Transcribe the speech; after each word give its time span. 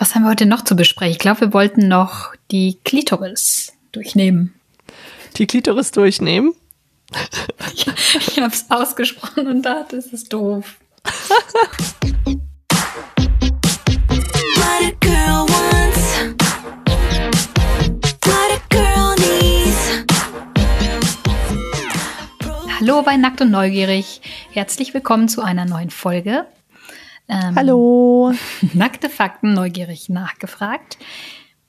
Was 0.00 0.14
haben 0.14 0.22
wir 0.22 0.30
heute 0.30 0.46
noch 0.46 0.64
zu 0.64 0.76
besprechen? 0.76 1.12
Ich 1.12 1.18
glaube, 1.18 1.42
wir 1.42 1.52
wollten 1.52 1.86
noch 1.86 2.34
die 2.50 2.78
Klitoris 2.86 3.74
durchnehmen. 3.92 4.54
Die 5.36 5.46
Klitoris 5.46 5.90
durchnehmen? 5.90 6.54
ich 7.74 7.86
ich 8.16 8.38
habe 8.38 8.50
es 8.50 8.70
ausgesprochen 8.70 9.46
und 9.46 9.60
dachte, 9.60 9.98
es 9.98 10.06
ist 10.06 10.32
doof. 10.32 10.78
Hallo 22.78 23.02
bei 23.02 23.18
Nackt 23.18 23.42
und 23.42 23.50
Neugierig. 23.50 24.22
Herzlich 24.50 24.94
willkommen 24.94 25.28
zu 25.28 25.42
einer 25.42 25.66
neuen 25.66 25.90
Folge. 25.90 26.46
Ähm, 27.30 27.54
Hallo, 27.54 28.32
Nackte 28.74 29.08
Fakten 29.08 29.54
neugierig 29.54 30.08
nachgefragt. 30.08 30.98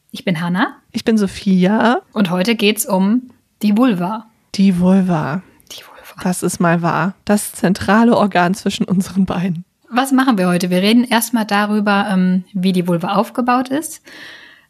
Ich 0.09 0.25
bin 0.25 0.41
Hanna 0.41 0.77
ich 0.91 1.05
bin 1.05 1.17
Sophia. 1.19 2.01
und 2.13 2.31
heute 2.31 2.55
geht's 2.55 2.85
um 2.87 3.29
die 3.61 3.77
Vulva. 3.77 4.25
Die 4.55 4.79
Vulva. 4.79 5.43
Die 5.71 5.83
Vulva. 5.83 6.23
Das 6.23 6.41
ist 6.41 6.59
mal 6.59 6.81
wahr. 6.81 7.13
Das 7.25 7.51
zentrale 7.53 8.17
Organ 8.17 8.55
zwischen 8.55 8.85
unseren 8.85 9.25
Beinen. 9.25 9.63
Was 9.87 10.11
machen 10.11 10.39
wir 10.39 10.47
heute? 10.47 10.71
Wir 10.71 10.81
reden 10.81 11.03
erstmal 11.03 11.45
darüber, 11.45 12.07
ähm, 12.09 12.43
wie 12.53 12.73
die 12.73 12.87
Vulva 12.87 13.13
aufgebaut 13.13 13.69
ist. 13.69 14.01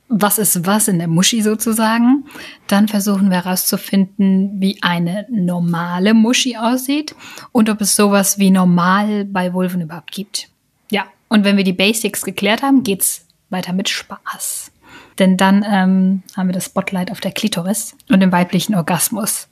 Was 0.10 0.38
ist 0.40 0.66
was 0.66 0.90
in 0.90 1.00
der 1.00 1.08
Muschi 1.08 1.42
sozusagen? 1.42 2.26
Dann 2.68 2.90
versuchen 2.90 3.30
wir 3.30 3.46
herauszufinden, 3.46 4.60
wie 4.60 4.78
eine 4.82 5.26
normale 5.30 6.14
Muschi 6.14 6.58
aussieht 6.58 7.16
und 7.54 7.70
ob 7.70 7.80
es 7.80 7.96
sowas 7.96 8.38
wie 8.38 8.52
normal 8.52 9.24
bei 9.24 9.54
Vulven 9.54 9.80
überhaupt 9.80 10.12
gibt. 10.12 10.51
Ja, 10.92 11.06
und 11.30 11.44
wenn 11.44 11.58
wir 11.58 11.64
die 11.64 11.74
Basics 11.74 12.22
geklärt 12.22 12.62
haben, 12.62 12.84
geht's 12.84 13.26
weiter 13.50 13.74
mit 13.74 13.90
Spaß. 13.90 14.72
Denn 15.18 15.38
dann 15.38 15.66
ähm, 15.68 16.24
haben 16.38 16.48
wir 16.48 16.54
das 16.54 16.66
Spotlight 16.66 17.12
auf 17.12 17.22
der 17.22 17.32
Klitoris 17.32 17.96
und 18.10 18.20
dem 18.20 18.32
weiblichen 18.32 18.76
Orgasmus. 18.76 19.48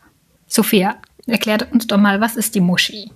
Sophia, 0.47 0.95
erklärt 1.25 1.71
uns 1.71 1.87
doch 1.87 1.97
mal, 1.97 2.21
was 2.21 2.35
ist 2.35 2.55
die 2.55 2.61
Muschi? 2.61 3.11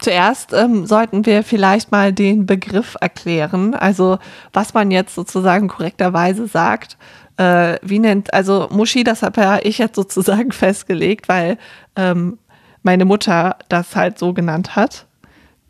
Zuerst 0.00 0.52
ähm, 0.52 0.86
sollten 0.86 1.26
wir 1.26 1.42
vielleicht 1.42 1.90
mal 1.90 2.12
den 2.12 2.46
Begriff 2.46 2.96
erklären, 3.00 3.74
also 3.74 4.18
was 4.52 4.72
man 4.72 4.90
jetzt 4.90 5.14
sozusagen 5.14 5.68
korrekterweise 5.68 6.46
sagt. 6.46 6.96
Äh, 7.36 7.76
wie 7.82 7.98
nennt, 7.98 8.32
also 8.32 8.68
Muschi, 8.70 9.02
das 9.02 9.22
habe 9.22 9.40
ja 9.40 9.58
ich 9.62 9.78
jetzt 9.78 9.96
sozusagen 9.96 10.52
festgelegt, 10.52 11.28
weil 11.28 11.58
ähm, 11.96 12.38
meine 12.82 13.04
Mutter 13.04 13.56
das 13.68 13.96
halt 13.96 14.18
so 14.18 14.32
genannt 14.32 14.76
hat 14.76 15.06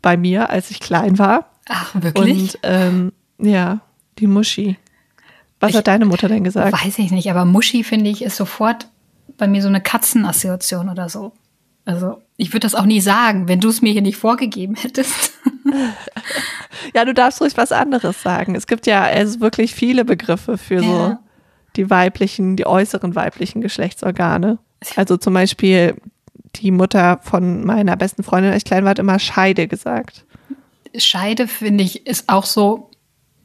bei 0.01 0.15
mir, 0.15 0.49
als 0.49 0.69
ich 0.71 0.79
klein 0.79 1.17
war. 1.17 1.45
Ach, 1.69 1.93
wirklich? 1.95 2.55
Und 2.55 2.59
ähm, 2.63 3.11
ja, 3.39 3.79
die 4.17 4.27
Muschi. 4.27 4.77
Was 5.61 5.71
Ich- 5.71 5.77
hat 5.77 5.87
deine 5.87 6.05
Mutter 6.05 6.27
denn 6.27 6.43
gesagt? 6.43 6.73
Weiß 6.73 6.99
ich 6.99 7.11
nicht, 7.11 7.29
aber 7.31 7.45
Muschi, 7.45 7.83
finde 7.83 8.09
ich, 8.09 8.21
ist 8.21 8.35
sofort 8.35 8.87
bei 9.37 9.47
mir 9.47 9.61
so 9.61 9.67
eine 9.69 9.79
Katzenassoziation 9.81 10.89
oder 10.89 11.07
so. 11.09 11.31
Also, 11.85 12.21
ich 12.37 12.49
würde 12.49 12.61
das 12.65 12.75
auch 12.75 12.85
nie 12.85 13.01
sagen, 13.01 13.47
wenn 13.47 13.59
du 13.61 13.69
es 13.69 13.81
mir 13.81 13.91
hier 13.93 14.01
nicht 14.01 14.17
vorgegeben 14.17 14.75
hättest. 14.75 15.31
Ja, 16.95 17.05
du 17.05 17.13
darfst 17.13 17.41
ruhig 17.41 17.55
was 17.57 17.71
anderes 17.71 18.21
sagen. 18.21 18.55
Es 18.55 18.65
gibt 18.67 18.87
ja 18.87 19.03
also 19.03 19.39
wirklich 19.39 19.75
viele 19.75 20.05
Begriffe 20.05 20.57
für 20.57 20.79
so 20.79 20.85
Ja. 20.85 21.19
die 21.75 21.89
weiblichen, 21.89 22.55
die 22.55 22.65
äußeren 22.65 23.15
weiblichen 23.15 23.61
Geschlechtsorgane. 23.61 24.57
Also 24.95 25.17
zum 25.17 25.33
Beispiel 25.33 25.95
die 26.55 26.71
Mutter 26.71 27.19
von 27.21 27.65
meiner 27.65 27.95
besten 27.95 28.23
Freundin, 28.23 28.51
als 28.53 28.59
ich 28.63 28.65
klein 28.65 28.83
war, 28.83 28.91
hat 28.91 28.99
immer 28.99 29.19
Scheide 29.19 29.67
gesagt. 29.67 30.25
Scheide, 30.97 31.47
finde 31.47 31.83
ich, 31.83 32.05
ist 32.07 32.29
auch 32.29 32.45
so, 32.45 32.91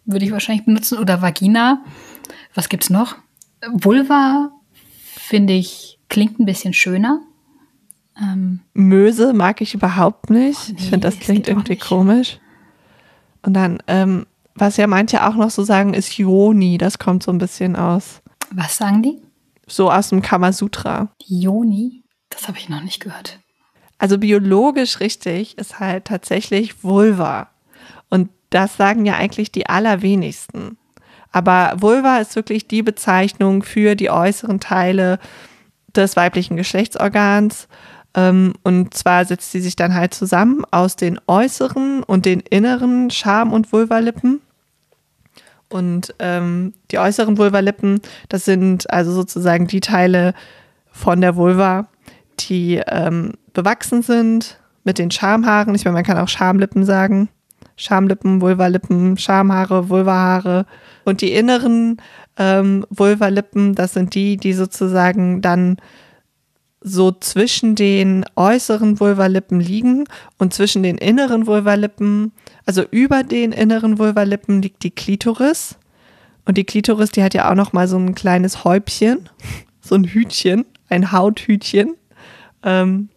würde 0.05 0.25
ich 0.25 0.33
wahrscheinlich 0.33 0.65
benutzen, 0.65 0.99
oder 0.99 1.23
Vagina. 1.23 1.85
Was 2.55 2.69
gibt's 2.69 2.91
noch? 2.91 3.17
Vulva, 3.73 4.51
finde 5.03 5.55
ich, 5.55 5.99
klingt 6.09 6.39
ein 6.39 6.47
bisschen 6.47 6.75
schöner. 6.75 7.21
Ähm, 8.21 8.61
Möse 8.75 9.33
mag 9.33 9.61
ich 9.61 9.75
überhaupt 9.75 10.31
nicht. 10.31 10.69
nee, 10.69 10.77
ich 10.79 10.89
finde, 10.89 11.09
das 11.09 11.19
klingt 11.19 11.49
irgendwie 11.49 11.77
komisch. 11.77 12.39
Und 13.43 13.55
dann, 13.55 13.83
ähm, 13.87 14.27
was 14.55 14.77
ja 14.77 14.87
manche 14.87 15.27
auch 15.27 15.35
noch 15.35 15.51
so 15.51 15.65
sagen, 15.65 15.95
ist 15.95 16.17
Joni. 16.17 16.79
Das 16.79 16.99
kommt 16.99 17.23
so 17.23 17.33
ein 17.33 17.39
bisschen 17.39 17.77
aus, 17.77 18.23
was 18.51 18.77
sagen 18.77 19.03
die? 19.03 19.21
so 19.67 19.91
aus 19.91 20.11
dem 20.11 20.23
Kamasutra. 20.23 21.09
Joni? 21.27 22.05
Das 22.31 22.49
habe 22.49 22.59
ich 22.59 22.69
noch 22.69 22.83
nicht 22.83 23.01
gehört. 23.01 23.41
Also 23.99 24.19
biologisch 24.19 25.01
richtig 25.01 25.57
ist 25.59 25.81
halt 25.81 26.07
tatsächlich 26.07 26.83
Vulva. 26.83 27.49
Und 28.11 28.31
das 28.51 28.77
sagen 28.77 29.07
ja 29.07 29.15
eigentlich 29.15 29.53
die 29.53 29.67
allerwenigsten. 29.67 30.77
Aber 31.33 31.75
Vulva 31.79 32.19
ist 32.19 32.37
wirklich 32.37 32.69
die 32.69 32.83
Bezeichnung 32.83 33.63
für 33.63 33.97
die 33.97 34.11
äußeren 34.11 34.61
Teile 34.61 35.19
des 35.95 36.17
weiblichen 36.17 36.57
Geschlechtsorgans. 36.57 37.67
Ähm, 38.15 38.55
Und 38.63 38.95
zwar 38.95 39.25
setzt 39.25 39.51
sie 39.51 39.61
sich 39.61 39.75
dann 39.75 39.95
halt 39.95 40.15
zusammen 40.15 40.65
aus 40.71 40.97
den 40.97 41.19
äußeren 41.27 42.03
und 42.05 42.27
den 42.27 42.41
inneren 42.41 43.11
Scham- 43.11 43.53
und 43.53 43.73
Vulvalippen. 43.73 44.41
Und 45.69 46.15
ähm, 46.21 46.75
die 46.93 46.99
äußeren 46.99 47.37
Vulvalippen, 47.37 48.01
das 48.29 48.45
sind 48.45 48.89
also 48.91 49.11
sozusagen 49.13 49.67
die 49.67 49.81
Teile 49.81 50.35
von 50.93 51.21
der 51.21 51.35
Vulva, 51.35 51.89
die 52.39 52.81
ähm, 52.87 53.33
bewachsen 53.55 54.03
sind 54.03 54.61
mit 54.85 54.99
den 54.99 55.11
Schamhaaren. 55.11 55.75
Ich 55.75 55.85
meine, 55.85 55.95
man 55.95 56.05
kann 56.05 56.19
auch 56.19 56.29
Schamlippen 56.29 56.85
sagen. 56.85 57.29
Schamlippen, 57.77 58.41
Vulvalippen, 58.41 59.17
Schamhaare, 59.17 59.89
Vulvahaare. 59.89 60.67
Und 61.05 61.23
die 61.23 61.33
inneren 61.33 62.01
ähm, 62.37 62.87
Vulvalippen, 62.91 63.75
das 63.75 63.95
sind 63.95 64.15
die, 64.15 64.37
die 64.37 64.53
sozusagen 64.53 65.43
dann 65.43 65.77
so 66.81 67.13
zwischen 67.13 67.75
den 67.75 68.27
äußeren 68.37 69.01
Vulvalippen 69.01 69.59
liegen 69.59 70.05
und 70.39 70.53
zwischen 70.53 70.83
den 70.83 70.99
inneren 70.99 71.47
Vulvalippen, 71.47 72.33
also 72.67 72.83
über 72.91 73.23
den 73.23 73.53
inneren 73.53 73.99
Vulvalippen 73.99 74.61
liegt 74.61 74.83
die 74.83 74.91
Klitoris. 74.91 75.79
Und 76.45 76.59
die 76.59 76.65
Klitoris, 76.65 77.11
die 77.11 77.23
hat 77.23 77.33
ja 77.33 77.51
auch 77.51 77.55
noch 77.55 77.73
mal 77.73 77.89
so 77.89 77.97
ein 77.97 78.15
kleines 78.15 78.65
Häubchen, 78.65 79.31
so 79.81 79.95
ein 79.95 80.05
Hütchen, 80.05 80.67
ein 80.91 81.11
Hauthütchen. 81.11 81.95
Ähm, 82.63 83.09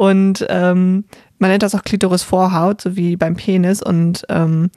und 0.00 0.46
ähm, 0.48 1.04
man 1.38 1.50
nennt 1.50 1.62
das 1.62 1.74
auch 1.74 1.82
Klitorisvorhaut, 1.82 2.80
so 2.80 2.96
wie 2.96 3.16
beim 3.16 3.36
Penis. 3.36 3.82
Und 3.82 4.24
ähm, 4.30 4.70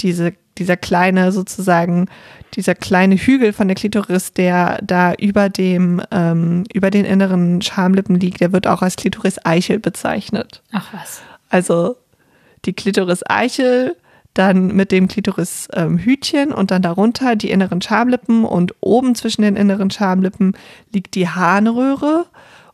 diese, 0.00 0.32
dieser 0.56 0.78
kleine 0.78 1.30
sozusagen, 1.30 2.08
dieser 2.54 2.74
kleine 2.74 3.16
Hügel 3.16 3.52
von 3.52 3.68
der 3.68 3.74
Klitoris, 3.74 4.32
der 4.32 4.78
da 4.82 5.12
über 5.12 5.50
dem, 5.50 6.00
ähm, 6.10 6.64
über 6.72 6.90
den 6.90 7.04
inneren 7.04 7.60
Schamlippen 7.60 8.18
liegt, 8.18 8.40
der 8.40 8.54
wird 8.54 8.66
auch 8.66 8.80
als 8.80 8.96
Klitoris-Eichel 8.96 9.78
bezeichnet. 9.78 10.62
Ach 10.72 10.90
was. 10.94 11.20
Also 11.50 11.96
die 12.64 12.72
Klitoris-Eichel, 12.72 13.94
dann 14.32 14.68
mit 14.68 14.90
dem 14.90 15.08
Klitoris-Hütchen 15.08 16.50
und 16.50 16.70
dann 16.70 16.80
darunter 16.80 17.36
die 17.36 17.50
inneren 17.50 17.82
Schamlippen 17.82 18.46
und 18.46 18.74
oben 18.80 19.14
zwischen 19.14 19.42
den 19.42 19.56
inneren 19.56 19.90
Schamlippen 19.90 20.56
liegt 20.94 21.14
die 21.14 21.28
Harnröhre 21.28 22.24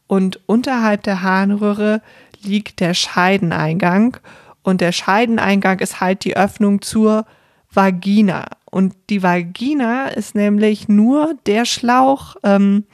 und 0.09 0.41
unterhalb 0.47 1.05
der 1.05 1.23
Harnröhre 1.23 2.03
liegt 2.43 2.81
der 2.81 2.95
Scheideneingang 2.95 4.17
und 4.63 4.81
der 4.81 4.91
Scheideneingang 4.91 5.79
ist 5.79 6.01
halt 6.01 6.25
die 6.25 6.37
Öffnung 6.37 6.83
zur 6.83 7.25
Vagina 7.73 8.47
und 8.71 8.95
die 9.11 9.23
Vagina 9.23 10.09
ist 10.09 10.35
nämlich 10.35 10.89
nur 10.89 11.35
der 11.47 11.65
Schlauch, 11.65 12.37
ähm, 12.43 12.85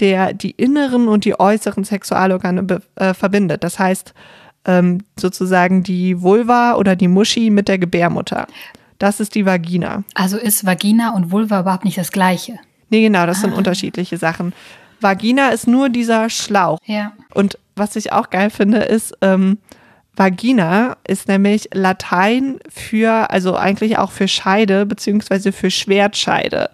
der 0.00 0.32
die 0.32 0.50
inneren 0.50 1.08
und 1.08 1.24
die 1.24 1.38
äußeren 1.38 1.84
Sexualorgane 1.84 2.80
äh, 2.96 3.14
verbindet. 3.14 3.64
Das 3.64 3.78
heißt, 3.78 4.14
ähm, 4.64 5.04
sozusagen 5.18 5.82
die 5.82 6.20
Vulva 6.22 6.74
oder 6.74 6.96
die 6.96 7.08
Muschi 7.08 7.50
mit 7.50 7.68
der 7.68 7.78
Gebärmutter. 7.78 8.46
Das 8.98 9.20
ist 9.20 9.34
die 9.34 9.46
Vagina. 9.46 10.04
Also 10.14 10.36
ist 10.36 10.64
Vagina 10.64 11.14
und 11.14 11.30
Vulva 11.30 11.60
überhaupt 11.60 11.84
nicht 11.84 11.98
das 11.98 12.12
Gleiche. 12.12 12.58
Nee, 12.90 13.02
genau, 13.02 13.26
das 13.26 13.40
sind 13.40 13.54
unterschiedliche 13.54 14.18
Sachen. 14.18 14.52
Vagina 15.02 15.48
ist 15.48 15.66
nur 15.66 15.88
dieser 15.88 16.30
Schlauch. 16.30 16.78
Ja. 16.84 17.12
Und 17.34 17.58
was 17.76 17.96
ich 17.96 18.12
auch 18.12 18.30
geil 18.30 18.50
finde, 18.50 18.78
ist, 18.78 19.14
ähm, 19.20 19.58
Vagina 20.14 20.96
ist 21.06 21.28
nämlich 21.28 21.70
Latein 21.72 22.58
für, 22.68 23.30
also 23.30 23.56
eigentlich 23.56 23.98
auch 23.98 24.10
für 24.10 24.28
Scheide, 24.28 24.84
beziehungsweise 24.84 25.52
für 25.52 25.70
Schwertscheide. 25.70 26.70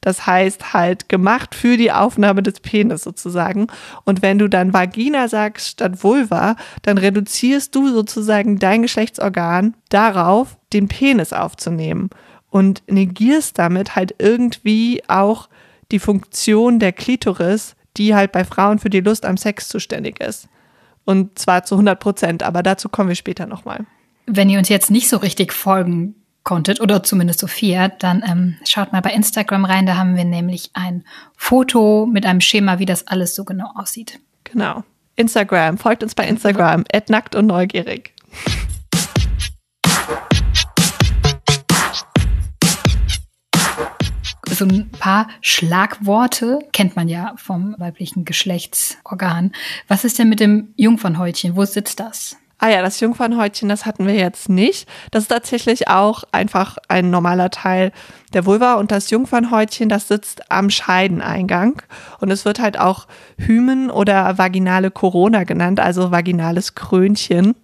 Das 0.00 0.26
heißt 0.26 0.72
halt 0.72 1.08
gemacht 1.08 1.54
für 1.54 1.76
die 1.76 1.92
Aufnahme 1.92 2.42
des 2.42 2.60
Penis 2.60 3.02
sozusagen. 3.02 3.66
Und 4.04 4.22
wenn 4.22 4.38
du 4.38 4.48
dann 4.48 4.72
Vagina 4.72 5.28
sagst 5.28 5.68
statt 5.68 6.02
Vulva, 6.02 6.56
dann 6.82 6.98
reduzierst 6.98 7.74
du 7.74 7.88
sozusagen 7.88 8.58
dein 8.58 8.82
Geschlechtsorgan 8.82 9.74
darauf, 9.88 10.56
den 10.72 10.88
Penis 10.88 11.32
aufzunehmen 11.32 12.10
und 12.50 12.82
negierst 12.86 13.58
damit 13.58 13.96
halt 13.96 14.14
irgendwie 14.18 15.02
auch 15.08 15.48
die 15.90 15.98
Funktion 15.98 16.78
der 16.78 16.92
Klitoris, 16.92 17.76
die 17.96 18.14
halt 18.14 18.32
bei 18.32 18.44
Frauen 18.44 18.78
für 18.78 18.90
die 18.90 19.00
Lust 19.00 19.24
am 19.24 19.36
Sex 19.36 19.68
zuständig 19.68 20.20
ist. 20.20 20.48
Und 21.04 21.38
zwar 21.38 21.64
zu 21.64 21.74
100 21.74 21.98
Prozent, 21.98 22.42
aber 22.42 22.62
dazu 22.62 22.88
kommen 22.88 23.08
wir 23.08 23.16
später 23.16 23.46
nochmal. 23.46 23.86
Wenn 24.26 24.50
ihr 24.50 24.58
uns 24.58 24.68
jetzt 24.68 24.90
nicht 24.90 25.08
so 25.08 25.16
richtig 25.16 25.52
folgen 25.52 26.14
konntet, 26.44 26.80
oder 26.80 27.02
zumindest 27.02 27.40
Sophia, 27.40 27.88
dann 27.88 28.22
ähm, 28.26 28.56
schaut 28.64 28.92
mal 28.92 29.02
bei 29.02 29.12
Instagram 29.12 29.64
rein. 29.64 29.86
Da 29.86 29.96
haben 29.96 30.16
wir 30.16 30.24
nämlich 30.24 30.70
ein 30.74 31.04
Foto 31.36 32.06
mit 32.06 32.24
einem 32.24 32.40
Schema, 32.40 32.78
wie 32.78 32.86
das 32.86 33.06
alles 33.06 33.34
so 33.34 33.44
genau 33.44 33.70
aussieht. 33.74 34.18
Genau. 34.44 34.82
Instagram, 35.16 35.78
folgt 35.78 36.02
uns 36.02 36.14
bei 36.14 36.26
Instagram, 36.26 36.84
nackt 37.08 37.34
und 37.34 37.46
neugierig. 37.46 38.14
So 44.58 44.64
ein 44.64 44.90
paar 44.90 45.28
Schlagworte 45.40 46.58
kennt 46.72 46.96
man 46.96 47.06
ja 47.08 47.32
vom 47.36 47.76
weiblichen 47.78 48.24
Geschlechtsorgan. 48.24 49.52
Was 49.86 50.02
ist 50.02 50.18
denn 50.18 50.28
mit 50.28 50.40
dem 50.40 50.74
Jungfernhäutchen? 50.74 51.54
Wo 51.54 51.64
sitzt 51.64 52.00
das? 52.00 52.36
Ah 52.58 52.68
ja, 52.68 52.82
das 52.82 52.98
Jungfernhäutchen, 52.98 53.68
das 53.68 53.86
hatten 53.86 54.04
wir 54.04 54.16
jetzt 54.16 54.48
nicht. 54.48 54.88
Das 55.12 55.22
ist 55.22 55.28
tatsächlich 55.28 55.86
auch 55.86 56.24
einfach 56.32 56.76
ein 56.88 57.08
normaler 57.08 57.50
Teil 57.50 57.92
der 58.32 58.46
Vulva 58.46 58.74
und 58.74 58.90
das 58.90 59.10
Jungfernhäutchen, 59.10 59.88
das 59.88 60.08
sitzt 60.08 60.50
am 60.50 60.70
Scheideneingang 60.70 61.80
und 62.18 62.32
es 62.32 62.44
wird 62.44 62.58
halt 62.58 62.80
auch 62.80 63.06
Hymen 63.36 63.92
oder 63.92 64.38
vaginale 64.38 64.90
Corona 64.90 65.44
genannt, 65.44 65.78
also 65.78 66.10
vaginales 66.10 66.74
Krönchen 66.74 67.54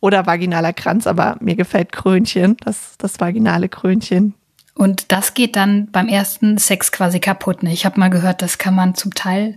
oder 0.00 0.26
vaginaler 0.26 0.74
Kranz, 0.74 1.06
aber 1.06 1.38
mir 1.40 1.56
gefällt 1.56 1.92
Krönchen, 1.92 2.58
das, 2.62 2.98
das 2.98 3.18
vaginale 3.20 3.70
Krönchen. 3.70 4.34
Und 4.74 5.12
das 5.12 5.34
geht 5.34 5.56
dann 5.56 5.90
beim 5.90 6.08
ersten 6.08 6.58
Sex 6.58 6.92
quasi 6.92 7.20
kaputt. 7.20 7.62
Ne? 7.62 7.72
Ich 7.72 7.84
habe 7.84 8.00
mal 8.00 8.08
gehört, 8.08 8.42
das 8.42 8.58
kann 8.58 8.74
man 8.74 8.94
zum 8.94 9.14
Teil 9.14 9.56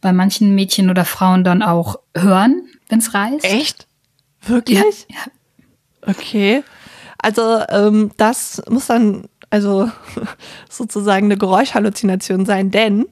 bei 0.00 0.12
manchen 0.12 0.54
Mädchen 0.54 0.90
oder 0.90 1.04
Frauen 1.04 1.44
dann 1.44 1.62
auch 1.62 1.98
hören, 2.16 2.68
wenn 2.88 2.98
es 2.98 3.14
reißt. 3.14 3.44
Echt? 3.44 3.86
Wirklich? 4.42 5.06
Ja, 5.08 5.16
ja. 5.16 6.12
Okay. 6.12 6.62
Also 7.18 7.62
ähm, 7.70 8.10
das 8.16 8.62
muss 8.68 8.86
dann 8.86 9.28
also 9.50 9.90
sozusagen 10.68 11.26
eine 11.26 11.38
Geräuschhalluzination 11.38 12.44
sein, 12.44 12.70
denn 12.70 13.06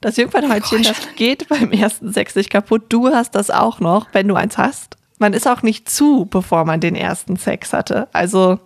das 0.00 0.16
Jungfernhäutchen, 0.16 0.82
das 0.82 0.96
geht 1.16 1.48
beim 1.48 1.70
ersten 1.70 2.12
Sex 2.12 2.34
nicht 2.34 2.50
kaputt. 2.50 2.84
Du 2.88 3.08
hast 3.08 3.34
das 3.34 3.50
auch 3.50 3.78
noch, 3.80 4.08
wenn 4.12 4.26
du 4.26 4.34
eins 4.34 4.58
hast. 4.58 4.96
Man 5.18 5.32
ist 5.32 5.46
auch 5.46 5.62
nicht 5.62 5.88
zu, 5.88 6.26
bevor 6.26 6.64
man 6.64 6.80
den 6.80 6.96
ersten 6.96 7.36
Sex 7.36 7.72
hatte. 7.72 8.08
Also 8.12 8.58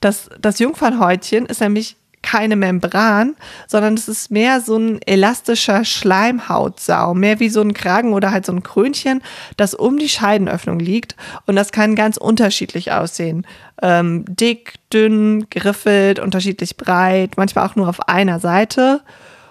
das, 0.00 0.30
das 0.40 0.58
Jungfernhäutchen 0.58 1.46
ist 1.46 1.60
nämlich 1.60 1.96
keine 2.22 2.56
Membran, 2.56 3.36
sondern 3.66 3.94
es 3.94 4.08
ist 4.08 4.30
mehr 4.30 4.60
so 4.60 4.76
ein 4.76 5.00
elastischer 5.06 5.84
Schleimhautsaum, 5.84 7.20
mehr 7.20 7.40
wie 7.40 7.48
so 7.48 7.60
ein 7.60 7.74
Kragen 7.74 8.12
oder 8.12 8.32
halt 8.32 8.44
so 8.44 8.52
ein 8.52 8.62
Krönchen, 8.62 9.22
das 9.56 9.74
um 9.74 9.98
die 9.98 10.08
Scheidenöffnung 10.08 10.78
liegt. 10.78 11.16
Und 11.46 11.56
das 11.56 11.72
kann 11.72 11.94
ganz 11.94 12.16
unterschiedlich 12.16 12.92
aussehen. 12.92 13.46
Ähm, 13.80 14.24
dick, 14.28 14.74
dünn, 14.92 15.46
geriffelt, 15.50 16.18
unterschiedlich 16.18 16.76
breit, 16.76 17.32
manchmal 17.36 17.66
auch 17.66 17.76
nur 17.76 17.88
auf 17.88 18.08
einer 18.08 18.40
Seite. 18.40 19.00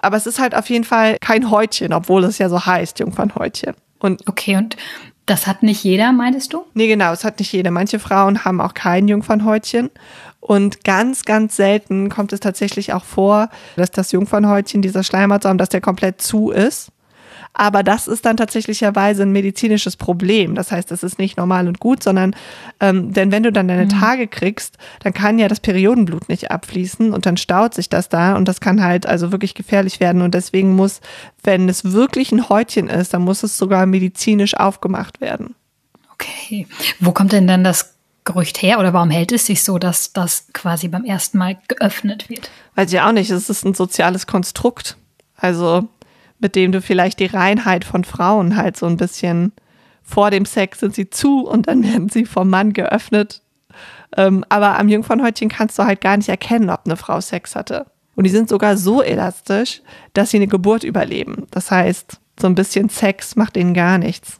Aber 0.01 0.17
es 0.17 0.27
ist 0.27 0.39
halt 0.39 0.53
auf 0.53 0.69
jeden 0.69 0.83
Fall 0.83 1.17
kein 1.19 1.49
Häutchen, 1.49 1.93
obwohl 1.93 2.23
es 2.25 2.37
ja 2.37 2.49
so 2.49 2.65
heißt, 2.65 2.99
Jungfernhäutchen. 2.99 3.73
Und 3.99 4.27
Okay, 4.27 4.55
und 4.57 4.77
das 5.27 5.45
hat 5.45 5.61
nicht 5.61 5.83
jeder, 5.83 6.11
meintest 6.11 6.53
du? 6.53 6.65
Nee, 6.73 6.87
genau, 6.87 7.11
es 7.11 7.23
hat 7.23 7.39
nicht 7.39 7.51
jede. 7.51 7.69
Manche 7.69 7.99
Frauen 7.99 8.43
haben 8.45 8.59
auch 8.61 8.73
kein 8.73 9.07
Jungfernhäutchen. 9.07 9.91
Und 10.39 10.83
ganz, 10.83 11.25
ganz 11.25 11.57
selten 11.57 12.09
kommt 12.09 12.31
es 12.31 12.39
tatsächlich 12.39 12.93
auch 12.93 13.03
vor, 13.03 13.49
dass 13.75 13.91
das 13.91 14.11
Jungfernhäutchen, 14.13 14.81
dieser 14.81 15.03
Schleimhautsaum, 15.03 15.57
dass 15.57 15.69
der 15.69 15.81
komplett 15.81 16.21
zu 16.21 16.51
ist. 16.51 16.91
Aber 17.59 17.81
das 17.81 18.07
ist 18.07 18.23
dann 18.27 18.37
tatsächlicherweise 18.37 19.23
ein 19.23 19.31
medizinisches 19.31 19.97
Problem. 19.97 20.53
Das 20.53 20.71
heißt, 20.71 20.91
das 20.91 21.01
ist 21.01 21.17
nicht 21.17 21.37
normal 21.37 21.67
und 21.67 21.79
gut, 21.79 22.03
sondern 22.03 22.35
ähm, 22.79 23.13
denn 23.13 23.31
wenn 23.31 23.41
du 23.41 23.51
dann 23.51 23.67
deine 23.67 23.87
Tage 23.87 24.27
kriegst, 24.27 24.77
dann 25.01 25.11
kann 25.11 25.39
ja 25.39 25.47
das 25.47 25.59
Periodenblut 25.59 26.29
nicht 26.29 26.51
abfließen 26.51 27.11
und 27.13 27.25
dann 27.25 27.35
staut 27.35 27.73
sich 27.73 27.89
das 27.89 28.09
da 28.09 28.35
und 28.35 28.47
das 28.47 28.61
kann 28.61 28.83
halt 28.83 29.07
also 29.07 29.31
wirklich 29.31 29.55
gefährlich 29.55 29.99
werden. 29.99 30.21
Und 30.21 30.35
deswegen 30.35 30.75
muss, 30.75 31.01
wenn 31.43 31.67
es 31.67 31.93
wirklich 31.93 32.31
ein 32.31 32.47
Häutchen 32.47 32.89
ist, 32.89 33.15
dann 33.15 33.23
muss 33.23 33.41
es 33.41 33.57
sogar 33.57 33.87
medizinisch 33.87 34.55
aufgemacht 34.55 35.19
werden. 35.19 35.55
Okay. 36.13 36.67
Wo 36.99 37.11
kommt 37.11 37.31
denn 37.31 37.47
dann 37.47 37.63
das 37.63 37.95
Gerücht 38.23 38.61
her 38.61 38.77
oder 38.77 38.93
warum 38.93 39.09
hält 39.09 39.31
es 39.31 39.47
sich 39.47 39.63
so, 39.63 39.79
dass 39.79 40.13
das 40.13 40.45
quasi 40.53 40.89
beim 40.89 41.05
ersten 41.05 41.39
Mal 41.39 41.57
geöffnet 41.67 42.29
wird? 42.29 42.51
Weiß 42.75 42.93
ich 42.93 43.01
auch 43.01 43.13
nicht, 43.13 43.31
es 43.31 43.49
ist 43.49 43.65
ein 43.65 43.73
soziales 43.73 44.27
Konstrukt. 44.27 44.95
Also 45.37 45.87
mit 46.39 46.55
dem 46.55 46.71
du 46.71 46.81
vielleicht 46.81 47.19
die 47.19 47.25
Reinheit 47.25 47.83
von 47.83 48.03
Frauen 48.03 48.55
halt 48.55 48.77
so 48.77 48.85
ein 48.85 48.97
bisschen 48.97 49.53
vor 50.03 50.31
dem 50.31 50.45
Sex 50.45 50.79
sind 50.79 50.95
sie 50.95 51.09
zu 51.09 51.45
und 51.45 51.67
dann 51.67 51.83
werden 51.91 52.09
sie 52.09 52.25
vom 52.25 52.49
Mann 52.49 52.73
geöffnet. 52.73 53.41
Ähm, 54.15 54.45
aber 54.49 54.79
am 54.79 54.87
Jungfernhäutchen 54.87 55.49
kannst 55.49 55.77
du 55.77 55.83
halt 55.83 56.01
gar 56.01 56.17
nicht 56.17 56.29
erkennen, 56.29 56.69
ob 56.69 56.81
eine 56.85 56.95
Frau 56.95 57.19
Sex 57.19 57.55
hatte. 57.55 57.87
Und 58.15 58.23
die 58.23 58.29
sind 58.31 58.49
sogar 58.49 58.77
so 58.77 59.03
elastisch, 59.03 59.81
dass 60.13 60.31
sie 60.31 60.37
eine 60.37 60.47
Geburt 60.47 60.83
überleben. 60.83 61.45
Das 61.51 61.69
heißt, 61.69 62.19
so 62.39 62.47
ein 62.47 62.55
bisschen 62.55 62.89
Sex 62.89 63.35
macht 63.35 63.57
ihnen 63.57 63.73
gar 63.73 63.97
nichts. 63.97 64.39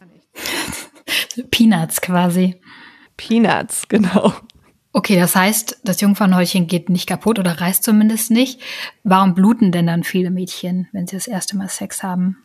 Peanuts 1.52 2.02
quasi. 2.02 2.56
Peanuts, 3.18 3.84
genau. 3.90 4.34
Okay, 4.98 5.16
das 5.16 5.36
heißt, 5.36 5.82
das 5.84 6.02
Jungfernhäutchen 6.02 6.66
geht 6.66 6.90
nicht 6.90 7.06
kaputt 7.06 7.38
oder 7.38 7.62
reißt 7.62 7.84
zumindest 7.84 8.32
nicht. 8.32 8.60
Warum 9.04 9.36
bluten 9.36 9.72
denn 9.72 9.86
dann 9.86 10.04
viele 10.04 10.32
Mädchen, 10.32 10.88
wenn 10.92 11.06
sie 11.06 11.16
das 11.16 11.28
erste 11.28 11.56
Mal 11.56 11.70
Sex 11.70 12.02
haben? 12.02 12.38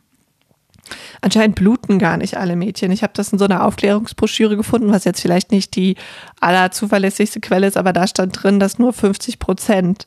Anscheinend 1.23 1.57
bluten 1.57 1.99
gar 1.99 2.19
nicht 2.19 2.37
alle 2.37 2.55
Mädchen. 2.55 2.93
Ich 2.93 3.03
habe 3.03 3.15
das 3.17 3.33
in 3.33 3.39
so 3.39 3.47
einer 3.47 3.65
Aufklärungsbroschüre 3.65 4.59
gefunden, 4.59 4.93
was 4.93 5.05
jetzt 5.05 5.23
vielleicht 5.23 5.51
nicht 5.51 5.77
die 5.77 5.97
allerzuverlässigste 6.41 7.41
Quelle 7.41 7.67
ist, 7.67 7.79
aber 7.79 7.95
da 7.95 8.07
stand 8.07 8.43
drin, 8.43 8.61
dass 8.61 8.79
nur 8.79 8.93
50 8.93 9.39
Prozent 9.39 10.07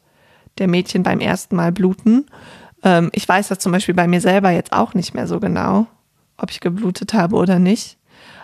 der 0.60 0.68
Mädchen 0.68 1.02
beim 1.02 1.22
ersten 1.22 1.56
Mal 1.56 1.72
bluten. 1.72 2.28
Ähm, 2.84 3.10
ich 3.14 3.28
weiß 3.28 3.48
das 3.48 3.58
zum 3.58 3.72
Beispiel 3.72 3.96
bei 3.96 4.08
mir 4.08 4.22
selber 4.22 4.52
jetzt 4.52 4.72
auch 4.72 4.94
nicht 4.94 5.16
mehr 5.16 5.26
so 5.26 5.40
genau, 5.40 5.88
ob 6.38 6.52
ich 6.52 6.60
geblutet 6.60 7.16
habe 7.16 7.38
oder 7.38 7.58
nicht. 7.58 7.98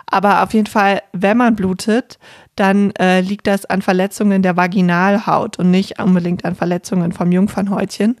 Aber 0.06 0.42
auf 0.42 0.52
jeden 0.52 0.66
Fall, 0.66 1.02
wenn 1.12 1.36
man 1.36 1.56
blutet, 1.56 2.18
dann 2.56 2.90
äh, 2.92 3.20
liegt 3.20 3.46
das 3.46 3.64
an 3.64 3.82
Verletzungen 3.82 4.42
der 4.42 4.56
Vaginalhaut 4.56 5.58
und 5.58 5.70
nicht 5.70 5.98
unbedingt 6.00 6.44
an 6.44 6.54
Verletzungen 6.54 7.12
vom 7.12 7.32
Jungfernhäutchen. 7.32 8.16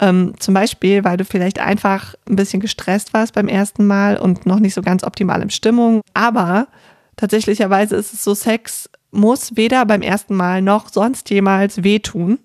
Ähm, 0.00 0.34
zum 0.38 0.54
Beispiel, 0.54 1.04
weil 1.04 1.16
du 1.16 1.24
vielleicht 1.24 1.58
einfach 1.58 2.14
ein 2.28 2.36
bisschen 2.36 2.60
gestresst 2.60 3.14
warst 3.14 3.34
beim 3.34 3.48
ersten 3.48 3.86
Mal 3.86 4.16
und 4.16 4.46
noch 4.46 4.58
nicht 4.58 4.74
so 4.74 4.82
ganz 4.82 5.04
optimal 5.04 5.42
in 5.42 5.50
Stimmung. 5.50 6.02
Aber 6.14 6.68
tatsächlicherweise 7.16 7.96
ist 7.96 8.12
es 8.12 8.24
so, 8.24 8.34
Sex 8.34 8.90
muss 9.10 9.56
weder 9.56 9.86
beim 9.86 10.02
ersten 10.02 10.34
Mal 10.34 10.62
noch 10.62 10.88
sonst 10.88 11.30
jemals 11.30 11.84
wehtun 11.84 12.38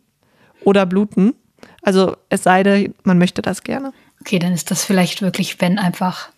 oder 0.64 0.86
bluten. 0.86 1.34
Also 1.82 2.16
es 2.30 2.44
sei 2.44 2.64
denn, 2.64 2.94
man 3.04 3.18
möchte 3.18 3.42
das 3.42 3.64
gerne. 3.64 3.94
Okay, 4.22 4.38
dann 4.38 4.54
ist 4.54 4.70
das 4.70 4.84
vielleicht 4.84 5.22
wirklich, 5.22 5.60
wenn 5.62 5.80
einfach 5.80 6.30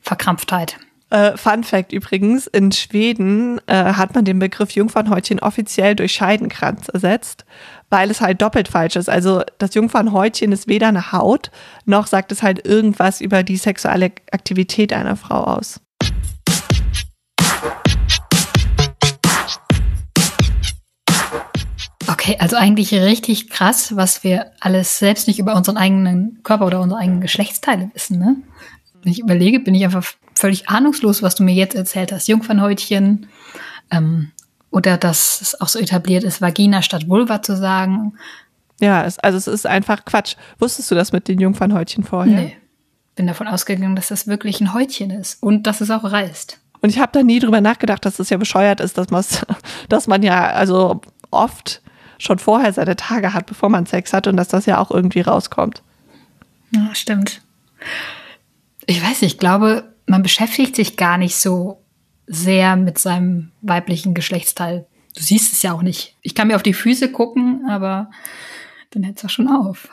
Verkrampftheit. 0.00 0.76
Äh, 1.10 1.38
Fun 1.38 1.64
Fact 1.64 1.92
übrigens, 1.92 2.46
in 2.46 2.70
Schweden 2.70 3.60
äh, 3.66 3.94
hat 3.94 4.14
man 4.14 4.26
den 4.26 4.38
Begriff 4.38 4.72
Jungfernhäutchen 4.72 5.40
offiziell 5.40 5.96
durch 5.96 6.12
Scheidenkranz 6.12 6.88
ersetzt, 6.88 7.46
weil 7.88 8.10
es 8.10 8.20
halt 8.20 8.42
doppelt 8.42 8.68
falsch 8.68 8.96
ist. 8.96 9.08
Also 9.08 9.42
das 9.56 9.74
Jungfernhäutchen 9.74 10.52
ist 10.52 10.68
weder 10.68 10.88
eine 10.88 11.12
Haut, 11.12 11.50
noch 11.86 12.06
sagt 12.06 12.30
es 12.30 12.42
halt 12.42 12.66
irgendwas 12.66 13.22
über 13.22 13.42
die 13.42 13.56
sexuelle 13.56 14.12
Aktivität 14.30 14.92
einer 14.92 15.16
Frau 15.16 15.44
aus. 15.44 15.80
Okay, 22.06 22.36
also 22.38 22.56
eigentlich 22.56 22.92
richtig 22.92 23.48
krass, 23.48 23.96
was 23.96 24.24
wir 24.24 24.52
alles 24.60 24.98
selbst 24.98 25.26
nicht 25.26 25.38
über 25.38 25.56
unseren 25.56 25.78
eigenen 25.78 26.40
Körper 26.42 26.66
oder 26.66 26.82
unsere 26.82 27.00
eigenen 27.00 27.22
Geschlechtsteile 27.22 27.90
wissen. 27.94 28.18
Ne? 28.18 28.36
Wenn 29.02 29.12
ich 29.12 29.20
überlege, 29.20 29.60
bin 29.60 29.74
ich 29.74 29.84
einfach 29.84 30.04
völlig 30.38 30.68
ahnungslos, 30.68 31.22
was 31.22 31.34
du 31.34 31.42
mir 31.42 31.54
jetzt 31.54 31.74
erzählt 31.74 32.12
hast. 32.12 32.28
Jungfernhäutchen 32.28 33.26
ähm, 33.90 34.30
oder 34.70 34.96
dass 34.96 35.40
es 35.40 35.60
auch 35.60 35.68
so 35.68 35.78
etabliert 35.78 36.24
ist, 36.24 36.40
Vagina 36.40 36.82
statt 36.82 37.08
Vulva 37.08 37.42
zu 37.42 37.56
sagen. 37.56 38.14
Ja, 38.80 39.04
es, 39.04 39.18
also 39.18 39.36
es 39.38 39.46
ist 39.48 39.66
einfach 39.66 40.04
Quatsch. 40.04 40.36
Wusstest 40.58 40.90
du 40.90 40.94
das 40.94 41.12
mit 41.12 41.26
den 41.28 41.40
Jungfernhäutchen 41.40 42.04
vorher? 42.04 42.40
Nee. 42.42 42.56
Bin 43.16 43.26
davon 43.26 43.48
ausgegangen, 43.48 43.96
dass 43.96 44.08
das 44.08 44.28
wirklich 44.28 44.60
ein 44.60 44.72
Häutchen 44.72 45.10
ist 45.10 45.42
und 45.42 45.66
dass 45.66 45.80
es 45.80 45.90
auch 45.90 46.04
reißt. 46.04 46.60
Und 46.80 46.90
ich 46.90 47.00
habe 47.00 47.10
da 47.12 47.24
nie 47.24 47.40
drüber 47.40 47.60
nachgedacht, 47.60 48.04
dass 48.04 48.18
das 48.18 48.30
ja 48.30 48.36
bescheuert 48.36 48.80
ist, 48.80 48.96
dass, 48.96 49.10
man's- 49.10 49.44
dass 49.88 50.06
man 50.06 50.22
ja 50.22 50.50
also 50.50 51.00
oft 51.32 51.82
schon 52.18 52.38
vorher 52.38 52.72
seine 52.72 52.94
Tage 52.94 53.34
hat, 53.34 53.46
bevor 53.46 53.68
man 53.70 53.86
Sex 53.86 54.12
hat 54.12 54.28
und 54.28 54.36
dass 54.36 54.46
das 54.48 54.66
ja 54.66 54.78
auch 54.78 54.92
irgendwie 54.92 55.20
rauskommt. 55.20 55.82
Ja, 56.70 56.94
stimmt. 56.94 57.40
Ich 58.86 59.02
weiß 59.02 59.22
nicht, 59.22 59.34
ich 59.34 59.38
glaube, 59.38 59.87
man 60.08 60.22
beschäftigt 60.22 60.76
sich 60.76 60.96
gar 60.96 61.18
nicht 61.18 61.36
so 61.36 61.82
sehr 62.26 62.76
mit 62.76 62.98
seinem 62.98 63.52
weiblichen 63.62 64.14
Geschlechtsteil. 64.14 64.86
Du 65.16 65.22
siehst 65.22 65.52
es 65.52 65.62
ja 65.62 65.72
auch 65.72 65.82
nicht. 65.82 66.16
Ich 66.22 66.34
kann 66.34 66.48
mir 66.48 66.56
auf 66.56 66.62
die 66.62 66.74
Füße 66.74 67.10
gucken, 67.10 67.66
aber 67.68 68.10
dann 68.90 69.04
hört 69.04 69.18
es 69.18 69.24
auch 69.24 69.30
schon 69.30 69.48
auf. 69.48 69.88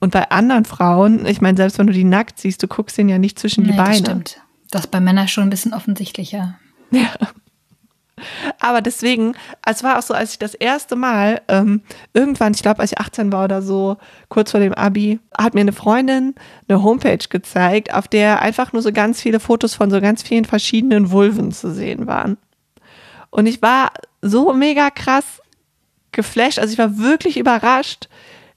Und 0.00 0.12
bei 0.12 0.30
anderen 0.30 0.64
Frauen, 0.64 1.26
ich 1.26 1.40
meine, 1.40 1.56
selbst 1.56 1.78
wenn 1.78 1.86
du 1.86 1.92
die 1.92 2.04
nackt 2.04 2.38
siehst, 2.38 2.62
du 2.62 2.68
guckst 2.68 2.96
ihnen 2.98 3.10
ja 3.10 3.18
nicht 3.18 3.38
zwischen 3.38 3.64
die 3.64 3.72
Nee, 3.72 3.76
Beine. 3.76 3.90
Das 3.90 3.98
stimmt. 3.98 4.40
Das 4.70 4.80
ist 4.82 4.90
bei 4.90 5.00
Männern 5.00 5.28
schon 5.28 5.44
ein 5.44 5.50
bisschen 5.50 5.74
offensichtlicher. 5.74 6.58
Ja. 6.90 7.10
Aber 8.58 8.80
deswegen, 8.80 9.34
es 9.66 9.82
war 9.82 9.98
auch 9.98 10.02
so, 10.02 10.14
als 10.14 10.32
ich 10.32 10.38
das 10.38 10.54
erste 10.54 10.96
Mal, 10.96 11.40
ähm, 11.48 11.82
irgendwann, 12.12 12.54
ich 12.54 12.62
glaube, 12.62 12.80
als 12.80 12.92
ich 12.92 12.98
18 12.98 13.32
war 13.32 13.44
oder 13.44 13.62
so, 13.62 13.96
kurz 14.28 14.50
vor 14.50 14.60
dem 14.60 14.74
Abi, 14.74 15.20
hat 15.36 15.54
mir 15.54 15.60
eine 15.60 15.72
Freundin 15.72 16.34
eine 16.68 16.82
Homepage 16.82 17.28
gezeigt, 17.28 17.94
auf 17.94 18.08
der 18.08 18.40
einfach 18.40 18.72
nur 18.72 18.82
so 18.82 18.92
ganz 18.92 19.20
viele 19.20 19.40
Fotos 19.40 19.74
von 19.74 19.90
so 19.90 20.00
ganz 20.00 20.22
vielen 20.22 20.44
verschiedenen 20.44 21.10
Vulven 21.10 21.52
zu 21.52 21.72
sehen 21.72 22.06
waren. 22.06 22.36
Und 23.30 23.46
ich 23.46 23.62
war 23.62 23.92
so 24.22 24.52
mega 24.52 24.90
krass 24.90 25.40
geflasht, 26.12 26.58
also 26.58 26.72
ich 26.72 26.78
war 26.78 26.98
wirklich 26.98 27.36
überrascht, 27.36 28.08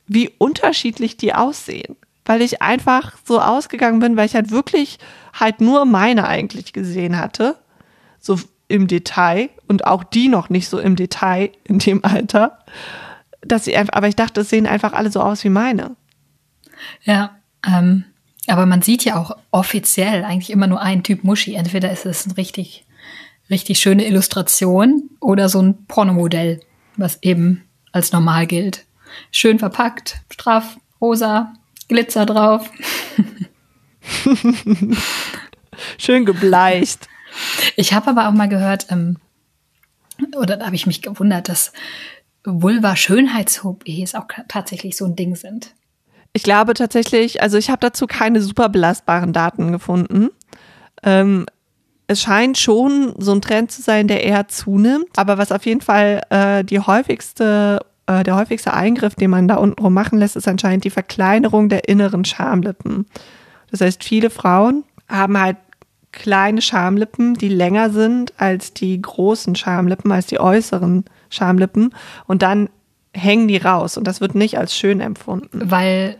wie 0.07 0.31
unterschiedlich 0.37 1.17
die 1.17 1.33
aussehen. 1.33 1.95
Weil 2.25 2.41
ich 2.41 2.61
einfach 2.61 3.17
so 3.25 3.41
ausgegangen 3.41 3.99
bin, 3.99 4.15
weil 4.15 4.25
ich 4.25 4.35
halt 4.35 4.49
wirklich 4.49 4.97
halt 5.33 5.59
nur 5.59 5.85
meine 5.85 6.27
eigentlich 6.27 6.71
gesehen 6.71 7.17
hatte. 7.17 7.57
So 8.19 8.39
im 8.73 8.87
Detail 8.87 9.51
und 9.67 9.85
auch 9.85 10.03
die 10.03 10.27
noch 10.27 10.49
nicht 10.49 10.67
so 10.67 10.79
im 10.79 10.95
Detail 10.95 11.51
in 11.63 11.77
dem 11.77 12.03
Alter. 12.03 12.57
Dass 13.41 13.65
sie 13.65 13.77
einfach, 13.77 13.93
aber 13.93 14.07
ich 14.07 14.15
dachte, 14.15 14.41
es 14.41 14.49
sehen 14.49 14.65
einfach 14.65 14.93
alle 14.93 15.11
so 15.11 15.21
aus 15.21 15.43
wie 15.43 15.49
meine. 15.49 15.95
Ja, 17.03 17.37
ähm, 17.65 18.05
aber 18.47 18.65
man 18.65 18.81
sieht 18.81 19.05
ja 19.05 19.17
auch 19.17 19.37
offiziell 19.51 20.23
eigentlich 20.23 20.49
immer 20.49 20.65
nur 20.65 20.81
einen 20.81 21.03
Typ 21.03 21.23
Muschi. 21.23 21.53
Entweder 21.53 21.91
ist 21.91 22.07
es 22.07 22.25
eine 22.25 22.35
richtig, 22.35 22.83
richtig 23.51 23.77
schöne 23.77 24.07
Illustration 24.07 25.03
oder 25.19 25.49
so 25.49 25.61
ein 25.61 25.85
Pornomodell, 25.85 26.59
was 26.97 27.21
eben 27.21 27.63
als 27.91 28.11
normal 28.11 28.47
gilt. 28.47 28.85
Schön 29.31 29.59
verpackt, 29.59 30.17
straff, 30.31 30.77
rosa, 30.99 31.53
Glitzer 31.89 32.25
drauf. 32.25 32.71
Schön 35.99 36.25
gebleicht. 36.25 37.07
Ich 37.75 37.93
habe 37.93 38.09
aber 38.09 38.27
auch 38.27 38.33
mal 38.33 38.49
gehört, 38.49 38.87
ähm, 38.89 39.17
oder 40.37 40.57
da 40.57 40.65
habe 40.65 40.75
ich 40.75 40.85
mich 40.85 41.01
gewundert, 41.01 41.49
dass 41.49 41.71
Vulva-Schönheits-OPs 42.45 44.15
auch 44.15 44.27
tatsächlich 44.47 44.97
so 44.97 45.05
ein 45.05 45.15
Ding 45.15 45.35
sind. 45.35 45.73
Ich 46.33 46.43
glaube 46.43 46.73
tatsächlich, 46.73 47.41
also 47.41 47.57
ich 47.57 47.69
habe 47.69 47.79
dazu 47.79 48.07
keine 48.07 48.41
super 48.41 48.69
belastbaren 48.69 49.33
Daten 49.33 49.71
gefunden. 49.71 50.29
Ähm, 51.03 51.45
es 52.07 52.21
scheint 52.21 52.57
schon 52.57 53.13
so 53.17 53.31
ein 53.31 53.41
Trend 53.41 53.71
zu 53.71 53.81
sein, 53.81 54.07
der 54.07 54.23
eher 54.23 54.47
zunimmt. 54.47 55.07
Aber 55.17 55.37
was 55.37 55.51
auf 55.51 55.65
jeden 55.65 55.81
Fall 55.81 56.21
äh, 56.29 56.63
die 56.63 56.79
häufigste, 56.79 57.79
äh, 58.07 58.23
der 58.23 58.35
häufigste 58.35 58.73
Eingriff, 58.73 59.15
den 59.15 59.29
man 59.29 59.47
da 59.47 59.55
unten 59.55 59.81
rum 59.81 59.93
machen 59.93 60.19
lässt, 60.19 60.35
ist 60.35 60.47
anscheinend 60.47 60.83
die 60.83 60.89
Verkleinerung 60.89 61.69
der 61.69 61.87
inneren 61.87 62.25
Schamlippen. 62.25 63.05
Das 63.71 63.81
heißt, 63.81 64.03
viele 64.03 64.29
Frauen 64.29 64.83
haben 65.07 65.39
halt 65.39 65.57
kleine 66.13 66.61
Schamlippen, 66.61 67.33
die 67.33 67.49
länger 67.49 67.89
sind 67.89 68.33
als 68.37 68.73
die 68.73 69.01
großen 69.01 69.55
Schamlippen, 69.55 70.11
als 70.11 70.27
die 70.27 70.39
äußeren 70.39 71.03
Schamlippen. 71.29 71.93
Und 72.25 72.41
dann 72.41 72.69
hängen 73.13 73.49
die 73.49 73.57
raus. 73.57 73.97
Und 73.97 74.05
das 74.05 74.21
wird 74.21 74.35
nicht 74.35 74.57
als 74.57 74.75
schön 74.75 75.01
empfunden. 75.01 75.69
Weil, 75.69 76.17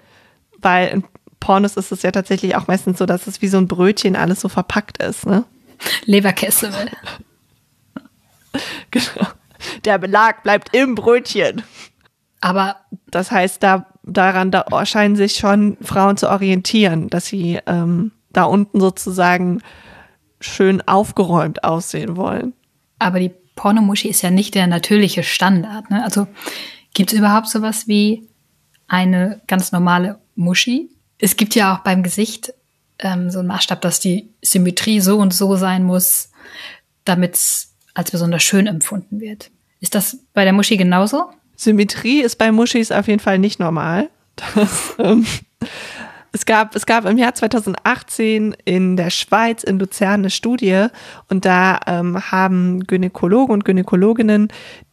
Weil 0.60 0.90
in 0.90 1.04
Pornos 1.40 1.78
ist 1.78 1.92
es 1.92 2.02
ja 2.02 2.12
tatsächlich 2.12 2.56
auch 2.56 2.68
meistens 2.68 2.98
so, 2.98 3.06
dass 3.06 3.28
es 3.28 3.42
wie 3.42 3.48
so 3.48 3.58
ein 3.58 3.68
Brötchen 3.68 4.16
alles 4.16 4.42
so 4.42 4.50
verpackt 4.50 4.98
ist. 4.98 5.26
Ne? 5.26 5.46
Leberkäse. 6.06 6.72
Genau. 8.92 9.28
Der 9.84 9.98
Belag 9.98 10.44
bleibt 10.44 10.76
im 10.76 10.94
Brötchen. 10.94 11.64
Aber 12.40 12.76
Das 13.10 13.32
heißt, 13.32 13.64
da, 13.64 13.88
daran 14.04 14.52
da 14.52 14.86
scheinen 14.86 15.16
sich 15.16 15.38
schon 15.38 15.76
Frauen 15.82 16.18
zu 16.18 16.30
orientieren, 16.30 17.10
dass 17.10 17.26
sie 17.26 17.60
ähm, 17.66 18.12
da 18.32 18.44
unten 18.44 18.80
sozusagen 18.80 19.62
schön 20.44 20.82
aufgeräumt 20.88 21.64
aussehen 21.64 22.18
wollen. 22.18 22.54
Aber 23.00 23.20
die 23.20 23.32
Pornomuschi 23.56 24.10
ist 24.10 24.22
ja 24.22 24.32
nicht 24.32 24.56
der 24.56 24.68
natürliche 24.68 25.24
Standard. 25.24 25.90
Ne? 25.90 26.04
Also 26.04 26.28
gibt 26.94 27.14
es 27.14 27.20
überhaupt 27.20 27.48
sowas 27.48 27.88
wie 27.88 28.28
eine 28.88 29.42
ganz 29.48 29.72
normale 29.72 30.20
Muschi? 30.36 30.90
Es 31.20 31.38
gibt 31.38 31.56
ja 31.56 31.76
auch 31.76 31.80
beim 31.80 32.04
Gesicht 32.04 32.54
ähm, 33.00 33.30
so 33.30 33.40
einen 33.40 33.48
Maßstab, 33.48 33.82
dass 33.82 34.00
die 34.00 34.30
Symmetrie 34.42 35.00
so 35.00 35.18
und 35.18 35.34
so 35.34 35.56
sein 35.56 35.84
muss, 35.84 36.32
damit 37.06 37.36
es 37.36 37.74
als 37.94 38.12
besonders 38.12 38.44
schön 38.44 38.68
empfunden 38.68 39.20
wird. 39.20 39.52
Ist 39.80 39.96
das 39.96 40.18
bei 40.34 40.44
der 40.44 40.54
Muschi 40.54 40.78
genauso? 40.78 41.32
Symmetrie 41.56 42.22
ist 42.22 42.38
bei 42.38 42.52
Muschis 42.52 42.92
auf 42.92 43.08
jeden 43.08 43.20
Fall 43.20 43.40
nicht 43.40 43.60
normal. 43.60 44.10
Das, 44.56 44.96
ähm, 44.98 45.26
es, 46.34 46.46
gab, 46.46 46.76
es 46.76 46.86
gab 46.88 47.06
im 47.06 47.18
Jahr 47.18 47.36
2018 47.36 48.56
in 48.66 48.98
der 48.98 49.12
Schweiz 49.12 49.64
in 49.64 49.78
Luzern 49.78 50.22
eine 50.22 50.32
Studie 50.32 50.88
und 51.30 51.46
da 51.46 51.80
ähm, 51.86 52.32
haben 52.32 52.86
Gynäkologen 52.88 53.54
und 53.54 53.66
Gynäkologinnen 53.66 54.48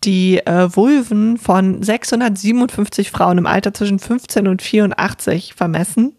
die 0.05 0.39
äh, 0.39 0.69
Vulven 0.77 1.39
von 1.39 1.83
657 1.83 3.11
Frauen 3.11 3.39
im 3.39 3.47
Alter 3.47 3.73
zwischen 3.73 3.99
15 3.99 4.47
und 4.49 4.61
84 4.61 5.55
vermessen. 5.55 6.15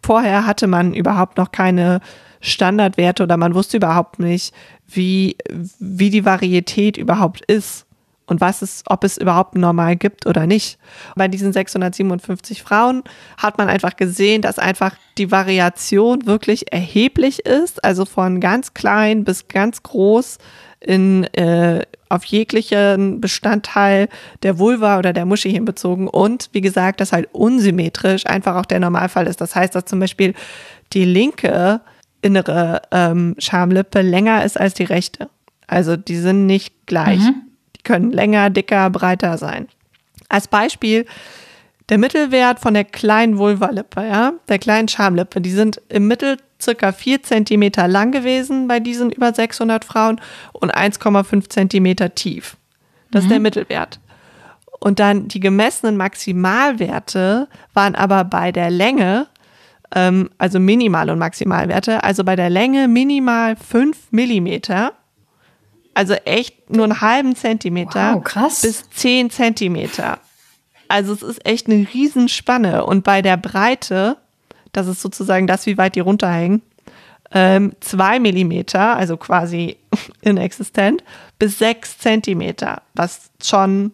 Vorher 0.00 0.46
hatte 0.46 0.68
man 0.68 0.94
überhaupt 0.94 1.38
noch 1.38 1.50
keine 1.50 2.00
Standardwerte 2.40 3.24
oder 3.24 3.36
man 3.36 3.54
wusste 3.54 3.76
überhaupt 3.76 4.20
nicht, 4.20 4.54
wie, 4.86 5.36
wie 5.78 6.10
die 6.10 6.24
Varietät 6.24 6.96
überhaupt 6.96 7.40
ist 7.44 7.86
und 8.26 8.40
was 8.40 8.62
es, 8.62 8.82
ob 8.86 9.04
es 9.04 9.18
überhaupt 9.18 9.56
normal 9.56 9.96
gibt 9.96 10.26
oder 10.26 10.46
nicht. 10.46 10.78
Bei 11.16 11.28
diesen 11.28 11.52
657 11.52 12.62
Frauen 12.62 13.02
hat 13.36 13.58
man 13.58 13.68
einfach 13.68 13.96
gesehen, 13.96 14.42
dass 14.42 14.58
einfach 14.58 14.96
die 15.18 15.30
Variation 15.30 16.26
wirklich 16.26 16.72
erheblich 16.72 17.44
ist, 17.46 17.84
also 17.84 18.04
von 18.04 18.40
ganz 18.40 18.74
klein 18.74 19.24
bis 19.24 19.48
ganz 19.48 19.82
groß 19.82 20.38
in 20.80 21.24
äh, 21.34 21.82
auf 22.08 22.24
jeglichen 22.24 23.20
Bestandteil 23.20 24.08
der 24.42 24.58
Vulva 24.58 24.98
oder 24.98 25.12
der 25.12 25.24
Muschi 25.24 25.50
hinbezogen 25.50 26.08
und 26.08 26.50
wie 26.52 26.60
gesagt, 26.60 27.00
dass 27.00 27.12
halt 27.12 27.28
unsymmetrisch 27.32 28.26
einfach 28.26 28.56
auch 28.56 28.66
der 28.66 28.80
Normalfall 28.80 29.26
ist. 29.26 29.40
Das 29.40 29.56
heißt, 29.56 29.74
dass 29.74 29.86
zum 29.86 30.00
Beispiel 30.00 30.34
die 30.92 31.04
linke 31.04 31.80
innere 32.20 32.82
ähm, 32.90 33.34
Schamlippe 33.38 34.02
länger 34.02 34.44
ist 34.44 34.58
als 34.58 34.74
die 34.74 34.84
rechte. 34.84 35.28
Also 35.66 35.96
die 35.96 36.16
sind 36.16 36.46
nicht 36.46 36.86
gleich. 36.86 37.20
Die 37.20 37.51
können 37.84 38.10
länger, 38.10 38.50
dicker, 38.50 38.90
breiter 38.90 39.38
sein. 39.38 39.68
Als 40.28 40.48
Beispiel 40.48 41.06
der 41.88 41.98
Mittelwert 41.98 42.60
von 42.60 42.74
der 42.74 42.84
kleinen 42.84 43.38
Vulvalippe, 43.38 44.02
ja, 44.02 44.32
der 44.48 44.58
kleinen 44.58 44.88
Schamlippe, 44.88 45.40
die 45.40 45.50
sind 45.50 45.80
im 45.88 46.08
Mittel 46.08 46.38
circa 46.60 46.92
4 46.92 47.22
Zentimeter 47.22 47.88
lang 47.88 48.12
gewesen 48.12 48.68
bei 48.68 48.80
diesen 48.80 49.10
über 49.10 49.34
600 49.34 49.84
Frauen 49.84 50.20
und 50.52 50.74
1,5 50.74 51.48
Zentimeter 51.48 52.14
tief. 52.14 52.56
Das 53.10 53.24
ist 53.24 53.30
der 53.30 53.40
Mittelwert. 53.40 54.00
Und 54.80 54.98
dann 54.98 55.28
die 55.28 55.40
gemessenen 55.40 55.96
Maximalwerte 55.96 57.48
waren 57.74 57.94
aber 57.94 58.24
bei 58.24 58.52
der 58.52 58.70
Länge, 58.70 59.26
ähm, 59.94 60.30
also 60.38 60.58
Minimal- 60.58 61.10
und 61.10 61.18
Maximalwerte, 61.18 62.02
also 62.02 62.24
bei 62.24 62.36
der 62.36 62.50
Länge 62.50 62.88
minimal 62.88 63.54
5 63.56 64.10
Millimeter, 64.10 64.92
also 65.94 66.14
echt 66.14 66.70
nur 66.70 66.84
einen 66.84 67.00
halben 67.00 67.34
Zentimeter 67.36 68.14
Wow, 68.14 68.24
krass. 68.24 68.62
bis 68.62 68.88
10 68.90 69.30
Zentimeter. 69.30 70.18
Also 70.88 71.12
es 71.12 71.22
ist 71.22 71.46
echt 71.46 71.68
eine 71.68 71.86
Riesenspanne. 71.92 72.84
Und 72.84 73.04
bei 73.04 73.22
der 73.22 73.36
Breite, 73.36 74.16
das 74.72 74.86
ist 74.86 75.00
sozusagen 75.00 75.46
das, 75.46 75.66
wie 75.66 75.78
weit 75.78 75.94
die 75.96 76.00
runterhängen, 76.00 76.62
ähm, 77.34 77.72
zwei 77.80 78.18
Millimeter, 78.20 78.96
also 78.96 79.16
quasi 79.16 79.76
inexistent, 80.20 81.02
bis 81.38 81.58
sechs 81.58 81.98
Zentimeter, 81.98 82.82
was 82.94 83.30
schon, 83.42 83.92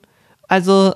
also 0.48 0.94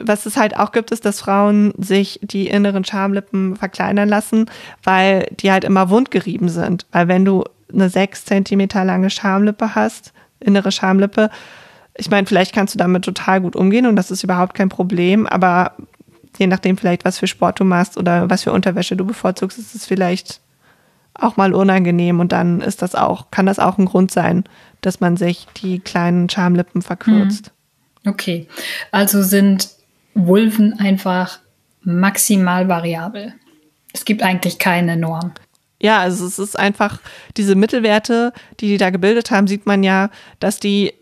was 0.00 0.26
es 0.26 0.36
halt 0.36 0.56
auch 0.56 0.72
gibt, 0.72 0.92
ist, 0.92 1.04
dass 1.04 1.20
Frauen 1.20 1.72
sich 1.76 2.20
die 2.22 2.46
inneren 2.46 2.84
Schamlippen 2.84 3.56
verkleinern 3.56 4.08
lassen, 4.08 4.46
weil 4.84 5.26
die 5.40 5.50
halt 5.50 5.64
immer 5.64 5.90
wundgerieben 5.90 6.48
sind. 6.48 6.86
Weil 6.92 7.08
wenn 7.08 7.24
du 7.24 7.44
eine 7.72 7.88
sechs 7.88 8.24
Zentimeter 8.24 8.84
lange 8.84 9.10
Schamlippe 9.10 9.74
hast, 9.74 10.12
innere 10.40 10.72
Schamlippe, 10.72 11.30
ich 11.98 12.10
meine, 12.10 12.26
vielleicht 12.26 12.54
kannst 12.54 12.74
du 12.74 12.78
damit 12.78 13.04
total 13.04 13.40
gut 13.40 13.56
umgehen 13.56 13.86
und 13.86 13.96
das 13.96 14.10
ist 14.10 14.22
überhaupt 14.22 14.54
kein 14.54 14.68
Problem, 14.68 15.26
aber 15.26 15.72
je 16.38 16.46
nachdem 16.46 16.76
vielleicht, 16.76 17.04
was 17.04 17.18
für 17.18 17.26
Sport 17.26 17.58
du 17.58 17.64
machst 17.64 17.98
oder 17.98 18.30
was 18.30 18.44
für 18.44 18.52
Unterwäsche 18.52 18.96
du 18.96 19.04
bevorzugst, 19.04 19.58
ist 19.58 19.74
es 19.74 19.84
vielleicht 19.84 20.40
auch 21.14 21.36
mal 21.36 21.52
unangenehm 21.52 22.20
und 22.20 22.30
dann 22.30 22.60
ist 22.60 22.82
das 22.82 22.94
auch, 22.94 23.32
kann 23.32 23.46
das 23.46 23.58
auch 23.58 23.76
ein 23.78 23.86
Grund 23.86 24.12
sein, 24.12 24.44
dass 24.80 25.00
man 25.00 25.16
sich 25.16 25.48
die 25.56 25.80
kleinen 25.80 26.30
Schamlippen 26.30 26.82
verkürzt. 26.82 27.50
Okay. 28.06 28.46
Also 28.92 29.24
sind 29.24 29.70
Vulven 30.14 30.78
einfach 30.78 31.40
maximal 31.82 32.68
variabel. 32.68 33.34
Es 33.92 34.04
gibt 34.04 34.22
eigentlich 34.22 34.60
keine 34.60 34.96
Norm. 34.96 35.32
Ja, 35.80 36.00
also 36.00 36.26
es 36.26 36.38
ist 36.38 36.58
einfach, 36.58 37.00
diese 37.36 37.54
Mittelwerte, 37.54 38.32
die 38.60 38.66
die 38.66 38.78
da 38.78 38.90
gebildet 38.90 39.30
haben, 39.30 39.46
sieht 39.46 39.66
man 39.66 39.82
ja, 39.82 40.10
dass 40.40 40.58
die 40.58 40.92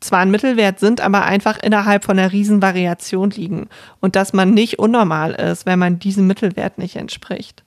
zwar 0.00 0.20
ein 0.20 0.30
Mittelwert 0.30 0.80
sind, 0.80 1.00
aber 1.00 1.24
einfach 1.24 1.58
innerhalb 1.58 2.04
von 2.04 2.18
einer 2.18 2.32
riesen 2.32 2.62
Variation 2.62 3.30
liegen. 3.30 3.68
Und 4.00 4.16
dass 4.16 4.32
man 4.32 4.54
nicht 4.54 4.78
unnormal 4.78 5.32
ist, 5.32 5.66
wenn 5.66 5.78
man 5.78 5.98
diesem 5.98 6.26
Mittelwert 6.26 6.78
nicht 6.78 6.96
entspricht. 6.96 7.62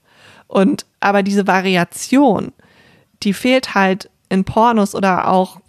Und 0.48 0.86
aber 1.00 1.24
diese 1.24 1.48
Variation, 1.48 2.52
die 3.22 3.34
fehlt 3.34 3.76
halt 3.76 4.10
in 4.30 4.44
Pornos 4.44 4.96
oder 4.96 5.28
auch 5.28 5.62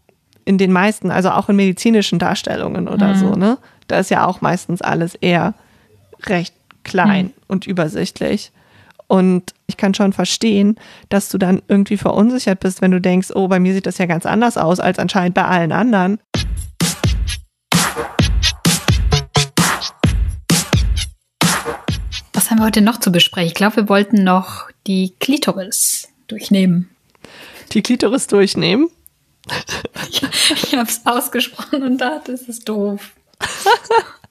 in 0.44 0.58
den 0.58 0.72
meisten, 0.72 1.10
also 1.10 1.30
auch 1.30 1.48
in 1.48 1.56
medizinischen 1.56 2.18
Darstellungen 2.18 2.88
oder 2.88 3.14
so, 3.14 3.32
ne? 3.32 3.58
Da 3.88 3.98
ist 3.98 4.10
ja 4.10 4.26
auch 4.26 4.40
meistens 4.40 4.82
alles 4.82 5.14
eher 5.14 5.54
recht 6.24 6.54
klein 6.84 7.32
und 7.48 7.66
übersichtlich. 7.66 8.52
Und 9.06 9.52
ich 9.66 9.76
kann 9.76 9.94
schon 9.94 10.12
verstehen, 10.12 10.76
dass 11.08 11.28
du 11.28 11.38
dann 11.38 11.62
irgendwie 11.68 11.96
verunsichert 11.96 12.60
bist, 12.60 12.82
wenn 12.82 12.90
du 12.90 13.00
denkst, 13.00 13.30
oh, 13.34 13.48
bei 13.48 13.60
mir 13.60 13.74
sieht 13.74 13.86
das 13.86 13.98
ja 13.98 14.06
ganz 14.06 14.26
anders 14.26 14.56
aus 14.56 14.80
als 14.80 14.98
anscheinend 14.98 15.34
bei 15.34 15.44
allen 15.44 15.72
anderen. 15.72 16.18
Was 22.32 22.50
haben 22.50 22.58
wir 22.58 22.64
heute 22.64 22.80
noch 22.80 22.98
zu 22.98 23.12
besprechen? 23.12 23.48
Ich 23.48 23.54
glaube, 23.54 23.76
wir 23.76 23.88
wollten 23.88 24.24
noch 24.24 24.68
die 24.86 25.14
Klitoris 25.20 26.08
durchnehmen. 26.26 26.90
Die 27.72 27.82
Klitoris 27.82 28.26
durchnehmen. 28.26 28.88
Ich 30.62 30.74
habe 30.74 30.88
es 30.88 31.06
ausgesprochen 31.06 31.82
und 31.82 31.98
dachte, 31.98 32.32
es 32.32 32.42
ist 32.48 32.68
doof. 32.68 33.12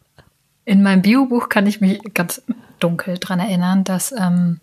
In 0.66 0.82
meinem 0.82 1.02
Biobuch 1.02 1.50
kann 1.50 1.68
ich 1.68 1.82
mich 1.82 2.00
ganz 2.14 2.42
dunkel 2.80 3.18
dran 3.18 3.40
erinnern, 3.40 3.84
dass 3.84 4.12
ähm, 4.12 4.60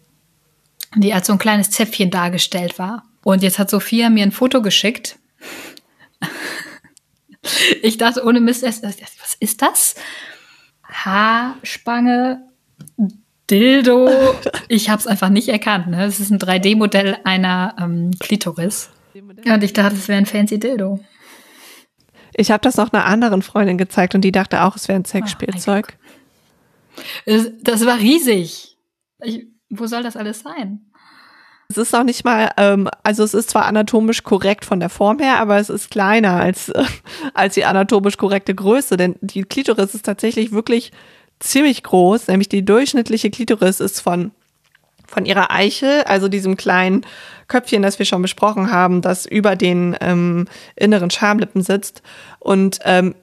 die 0.96 1.12
als 1.12 1.26
so 1.26 1.32
ein 1.34 1.38
kleines 1.38 1.70
Zäpfchen 1.70 2.10
dargestellt 2.10 2.78
war. 2.78 3.04
Und 3.22 3.42
jetzt 3.42 3.58
hat 3.58 3.70
Sophia 3.70 4.10
mir 4.10 4.22
ein 4.22 4.32
Foto 4.32 4.62
geschickt. 4.62 5.18
Ich 7.82 7.96
dachte, 7.96 8.22
ohne 8.24 8.38
Mist, 8.38 8.62
was 8.62 9.34
ist 9.40 9.62
das? 9.62 9.94
Haarspange, 10.84 12.42
Dildo. 13.50 14.10
Ich 14.68 14.90
habe 14.90 15.00
es 15.00 15.06
einfach 15.06 15.30
nicht 15.30 15.48
erkannt. 15.48 15.88
Ne? 15.88 16.04
Es 16.04 16.20
ist 16.20 16.30
ein 16.30 16.38
3D-Modell 16.38 17.16
einer 17.24 17.74
ähm, 17.80 18.10
Klitoris. 18.20 18.90
Und 19.14 19.64
ich 19.64 19.72
dachte, 19.72 19.96
es 19.96 20.06
wäre 20.08 20.18
ein 20.18 20.26
fancy 20.26 20.60
Dildo. 20.60 21.00
Ich 22.34 22.50
habe 22.50 22.60
das 22.62 22.76
noch 22.76 22.92
einer 22.92 23.04
anderen 23.04 23.42
Freundin 23.42 23.78
gezeigt 23.78 24.14
und 24.14 24.20
die 24.22 24.32
dachte 24.32 24.62
auch, 24.62 24.76
es 24.76 24.88
wäre 24.88 24.98
ein 24.98 25.04
Sexspielzeug. 25.04 25.96
Es- 27.26 27.50
Das 27.62 27.84
war 27.86 27.98
riesig. 27.98 28.76
Ich, 29.22 29.46
wo 29.68 29.86
soll 29.86 30.02
das 30.02 30.16
alles 30.16 30.40
sein? 30.40 30.80
Es 31.68 31.76
ist 31.76 31.94
auch 31.94 32.02
nicht 32.02 32.24
mal, 32.24 32.50
ähm, 32.56 32.88
also 33.04 33.22
es 33.22 33.32
ist 33.32 33.50
zwar 33.50 33.66
anatomisch 33.66 34.24
korrekt 34.24 34.64
von 34.64 34.80
der 34.80 34.88
Form 34.88 35.20
her, 35.20 35.38
aber 35.38 35.58
es 35.58 35.70
ist 35.70 35.90
kleiner 35.90 36.32
als, 36.32 36.68
äh, 36.70 36.84
als 37.34 37.54
die 37.54 37.64
anatomisch 37.64 38.16
korrekte 38.16 38.54
Größe, 38.54 38.96
denn 38.96 39.14
die 39.20 39.44
Klitoris 39.44 39.94
ist 39.94 40.04
tatsächlich 40.04 40.50
wirklich 40.50 40.90
ziemlich 41.38 41.82
groß, 41.84 42.26
nämlich 42.26 42.48
die 42.48 42.64
durchschnittliche 42.64 43.30
Klitoris 43.30 43.78
ist 43.80 44.00
von, 44.00 44.32
von 45.10 45.26
ihrer 45.26 45.50
Eichel, 45.50 46.02
also 46.04 46.28
diesem 46.28 46.56
kleinen 46.56 47.04
Köpfchen, 47.48 47.82
das 47.82 47.98
wir 47.98 48.06
schon 48.06 48.22
besprochen 48.22 48.70
haben, 48.70 49.02
das 49.02 49.26
über 49.26 49.56
den 49.56 49.96
ähm, 50.00 50.46
inneren 50.76 51.10
Schamlippen 51.10 51.62
sitzt 51.62 52.02
und 52.38 52.78
ähm, 52.84 53.14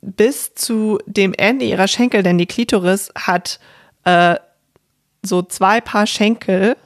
bis 0.00 0.54
zu 0.54 0.98
dem 1.06 1.32
Ende 1.34 1.64
ihrer 1.64 1.88
Schenkel, 1.88 2.22
denn 2.22 2.38
die 2.38 2.46
Klitoris 2.46 3.12
hat 3.16 3.60
äh, 4.04 4.36
so 5.22 5.42
zwei 5.42 5.80
Paar 5.80 6.06
Schenkel, 6.06 6.76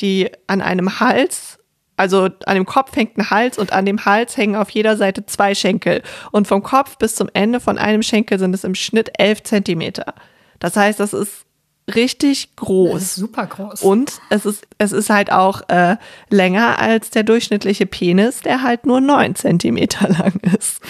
die 0.00 0.30
an 0.46 0.60
einem 0.60 1.00
Hals, 1.00 1.58
also 1.96 2.30
an 2.46 2.54
dem 2.54 2.64
Kopf 2.66 2.96
hängt 2.96 3.18
ein 3.18 3.30
Hals 3.30 3.58
und 3.58 3.72
an 3.72 3.84
dem 3.84 4.04
Hals 4.04 4.36
hängen 4.36 4.56
auf 4.56 4.70
jeder 4.70 4.96
Seite 4.96 5.26
zwei 5.26 5.54
Schenkel. 5.54 6.02
Und 6.32 6.48
vom 6.48 6.62
Kopf 6.62 6.96
bis 6.96 7.14
zum 7.14 7.28
Ende 7.34 7.60
von 7.60 7.76
einem 7.76 8.02
Schenkel 8.02 8.38
sind 8.38 8.54
es 8.54 8.64
im 8.64 8.74
Schnitt 8.74 9.10
elf 9.18 9.42
Zentimeter. 9.42 10.14
Das 10.60 10.76
heißt, 10.76 10.98
das 10.98 11.12
ist 11.12 11.44
richtig 11.94 12.48
Das 12.56 12.56
groß. 12.66 13.14
super 13.14 13.46
groß. 13.46 13.82
Und 13.82 14.20
es 14.30 14.46
ist, 14.46 14.66
es 14.78 14.92
ist 14.92 15.10
halt 15.10 15.32
auch 15.32 15.68
äh, 15.68 15.96
länger 16.28 16.78
als 16.78 17.10
der 17.10 17.22
durchschnittliche 17.22 17.86
Penis, 17.86 18.40
der 18.40 18.62
halt 18.62 18.86
nur 18.86 19.00
neun 19.00 19.34
Zentimeter 19.34 20.08
lang 20.18 20.40
ist. 20.56 20.80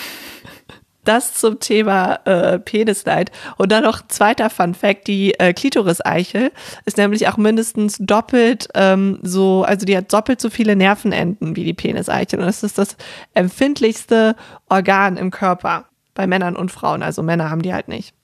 Das 1.04 1.32
zum 1.34 1.60
Thema 1.60 2.20
äh, 2.26 2.58
Penisleid. 2.58 3.32
Und 3.56 3.72
dann 3.72 3.84
noch 3.84 4.06
zweiter 4.06 4.50
Fun 4.50 4.74
Fact, 4.74 5.06
die 5.08 5.32
äh, 5.40 5.54
Klitoris-Eichel 5.54 6.52
ist 6.84 6.98
nämlich 6.98 7.26
auch 7.26 7.38
mindestens 7.38 7.96
doppelt 7.98 8.68
ähm, 8.74 9.18
so, 9.22 9.64
also 9.64 9.86
die 9.86 9.96
hat 9.96 10.12
doppelt 10.12 10.42
so 10.42 10.50
viele 10.50 10.76
Nervenenden 10.76 11.56
wie 11.56 11.64
die 11.64 11.72
Peniseichel. 11.72 12.38
Und 12.38 12.46
es 12.46 12.62
ist 12.62 12.76
das 12.76 12.96
empfindlichste 13.32 14.36
Organ 14.68 15.16
im 15.16 15.30
Körper 15.30 15.86
bei 16.14 16.26
Männern 16.26 16.54
und 16.54 16.70
Frauen. 16.70 17.02
Also 17.02 17.22
Männer 17.22 17.48
haben 17.48 17.62
die 17.62 17.72
halt 17.72 17.88
nicht. 17.88 18.14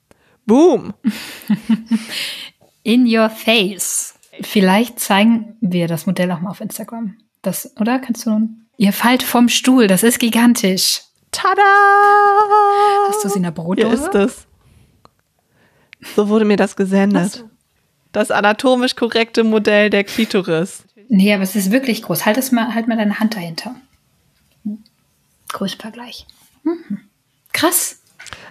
Boom! 0.45 0.93
In 2.87 3.05
your 3.12 3.31
face. 3.31 4.14
Vielleicht 4.42 5.01
zeigen 5.01 5.57
wir 5.61 5.88
das 5.88 6.07
Modell 6.07 6.31
auch 6.31 6.40
mal 6.40 6.51
auf 6.51 6.61
Instagram. 6.61 7.16
Das, 7.42 7.72
oder? 7.81 7.99
Kannst 7.99 8.25
du. 8.27 8.49
Ihr 8.77 8.92
fallt 8.92 9.25
vom 9.25 9.49
Stuhl, 9.49 9.88
das 9.88 10.05
ist 10.05 10.20
gigantisch. 10.20 11.01
Tada! 11.33 11.62
Hast 13.09 13.25
du 13.25 13.29
sie 13.29 13.38
in 13.38 13.42
der 13.42 13.53
Hier 13.53 13.62
Brotdose? 13.64 14.05
ist 14.05 14.14
es. 14.14 14.46
So 16.14 16.29
wurde 16.29 16.44
mir 16.44 16.57
das 16.57 16.77
gesendet. 16.77 17.33
so. 17.33 17.51
Das 18.12 18.31
anatomisch 18.31 18.94
korrekte 18.94 19.42
Modell 19.42 19.90
der 19.90 20.05
Klitoris. 20.05 20.85
Nee, 21.09 21.35
aber 21.35 21.42
es 21.42 21.57
ist 21.57 21.72
wirklich 21.72 22.03
groß. 22.03 22.25
Halt 22.25 22.37
es 22.37 22.53
mal, 22.53 22.72
halt 22.72 22.87
mal 22.87 22.96
deine 22.96 23.18
Hand 23.18 23.35
dahinter. 23.35 23.75
Größenvergleich. 25.49 26.25
Mhm. 26.62 27.01
Krass. 27.53 28.01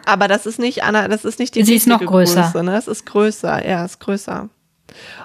Aber 0.05 0.27
das 0.27 0.45
ist 0.45 0.59
nicht 0.59 0.83
Anna, 0.83 1.07
das 1.07 1.25
ist 1.25 1.39
nicht 1.39 1.55
die 1.55 1.63
Sie 1.63 1.75
ist 1.75 1.87
noch 1.87 1.99
größer. 1.99 2.41
Größe, 2.41 2.63
ne? 2.63 2.77
Es 2.77 2.87
ist 2.87 3.05
größer, 3.05 3.67
ja, 3.67 3.85
ist 3.85 3.99
größer. 3.99 4.49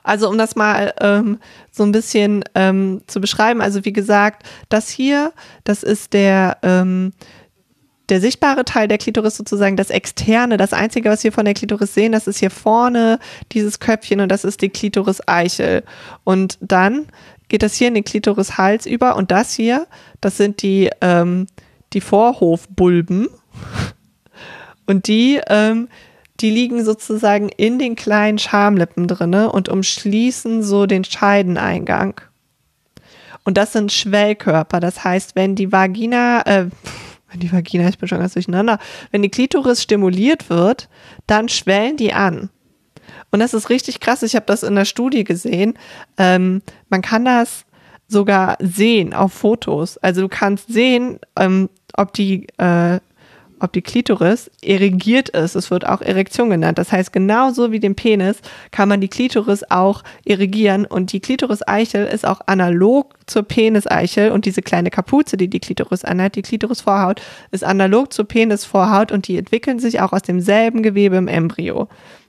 Also 0.03 0.29
um 0.29 0.39
das 0.39 0.57
mal 0.57 0.95
ähm, 1.01 1.39
so 1.71 1.83
ein 1.83 1.93
bisschen 1.93 2.45
ähm, 2.55 3.03
zu 3.07 3.21
beschreiben, 3.21 3.61
also 3.61 3.85
wie 3.85 3.93
gesagt, 3.93 4.47
das 4.69 4.89
hier, 4.89 5.33
das 5.65 5.83
ist 5.83 6.13
der 6.13 6.59
ähm, 6.63 7.13
der 8.11 8.21
sichtbare 8.21 8.65
Teil 8.65 8.89
der 8.89 8.99
Klitoris 8.99 9.37
sozusagen 9.37 9.77
das 9.77 9.91
externe, 9.91 10.57
das 10.57 10.73
einzige, 10.73 11.09
was 11.09 11.23
wir 11.25 11.33
von 11.33 11.45
der 11.45 11.55
Klitoris 11.55 11.95
sehen, 11.95 12.13
das 12.13 12.27
ist 12.27 12.39
hier 12.39 12.51
vorne 12.51 13.19
dieses 13.53 13.79
Köpfchen 13.79 14.21
und 14.21 14.29
das 14.29 14.45
ist 14.45 14.63
die 14.63 14.69
Klitoris-Eichel. 14.69 15.85
Und 16.25 16.59
dann 16.61 17.07
geht 17.49 17.63
das 17.63 17.75
hier 17.75 17.89
in 17.89 17.95
den 17.95 18.05
Klitoris-Hals 18.05 18.87
über 18.87 19.17
und 19.17 19.31
das 19.31 19.55
hier, 19.55 19.87
das 20.21 20.37
sind 20.37 20.63
die, 20.63 20.91
ähm, 21.01 21.47
die 21.93 22.01
Vorhofbulben. 22.01 23.29
Und 24.87 25.07
die, 25.07 25.41
ähm, 25.49 25.89
die 26.41 26.51
liegen 26.51 26.85
sozusagen 26.85 27.49
in 27.49 27.79
den 27.79 27.97
kleinen 27.97 28.39
Schamlippen 28.39 29.07
drinne 29.07 29.53
und 29.53 29.69
umschließen 29.69 30.63
so 30.63 30.87
den 30.87 31.05
Scheideneingang. 31.05 32.21
Und 33.45 33.57
das 33.57 33.73
sind 33.73 33.93
Schwellkörper. 33.93 34.81
Das 34.81 35.05
heißt, 35.05 35.37
wenn 35.37 35.55
die 35.55 35.73
Vagina, 35.73 36.43
äh, 36.47 36.67
wenn 37.31 37.41
die 37.41 37.53
Vagina, 37.53 37.89
ich 37.89 37.99
bin 37.99 38.09
schon 38.09 38.19
ganz 38.19 38.35
durcheinander, 38.35 38.79
wenn 39.11 39.23
die 39.23 39.31
Klitoris 39.31 39.83
stimuliert 39.83 40.51
wird, 40.51 40.89
dann 41.27 41.49
schwellen 41.49 41.97
die 41.97 42.13
an. 42.13 42.51
Und 43.31 43.41
das 43.41 43.55
ist 43.55 43.71
richtig 43.71 44.01
krass. 44.01 44.23
Ich 44.23 44.35
habe 44.35 44.47
das 44.47 44.63
in 44.63 44.75
der 44.75 44.85
Studie 44.85 45.25
gesehen. 45.25 45.75
Ähm, 46.17 46.63
man 46.89 47.03
kann 47.03 47.25
das 47.25 47.65
sogar 48.09 48.57
sehen 48.61 49.15
auf 49.15 49.33
Fotos. 49.33 49.97
Also 49.99 50.23
du 50.23 50.29
kannst 50.29 50.73
sehen, 50.73 51.21
ähm, 51.37 51.69
ob 51.95 52.13
die 52.13 52.49
äh, 52.59 52.99
ob 53.61 53.73
die 53.73 53.83
Klitoris 53.83 54.51
erigiert 54.63 55.31
ist. 55.31 55.55
Es 55.55 55.71
wird 55.71 55.87
auch 55.87 56.01
Erektion 56.01 56.51
genannt. 56.51 56.79
Das 56.79 56.93
heißt, 56.93 57.13
genauso 57.13 57.73
wie 57.73 57.81
dem 57.81 57.95
Penis 57.95 58.41
kann 58.71 58.89
man 58.89 59.01
die 59.01 59.09
Klitoris 59.09 59.65
auch 59.71 60.03
erigieren 60.25 60.87
und 60.87 61.13
die 61.13 61.21
Klitoris-Eichel 61.21 62.07
ist 62.07 62.27
auch 62.27 62.41
analog 62.47 63.15
zur 63.27 63.43
Peniseichel 63.43 64.33
und 64.33 64.45
diese 64.45 64.63
kleine 64.63 64.91
Kapuze, 64.91 65.37
die 65.37 65.49
die 65.49 65.61
Klitoris 65.61 66.05
anhat, 66.05 66.35
die 66.37 66.43
Klitorisvorhaut, 66.43 67.23
ist 67.51 67.65
analog 67.65 68.13
zur 68.13 68.27
Penisvorhaut 68.27 69.13
und 69.13 69.29
die 69.29 69.39
entwickeln 69.39 69.79
sich 69.79 70.01
auch 70.01 70.13
aus 70.13 70.23
demselben 70.23 70.83
Gewebe 70.83 71.17
im 71.17 71.29
Embryo. 71.29 71.89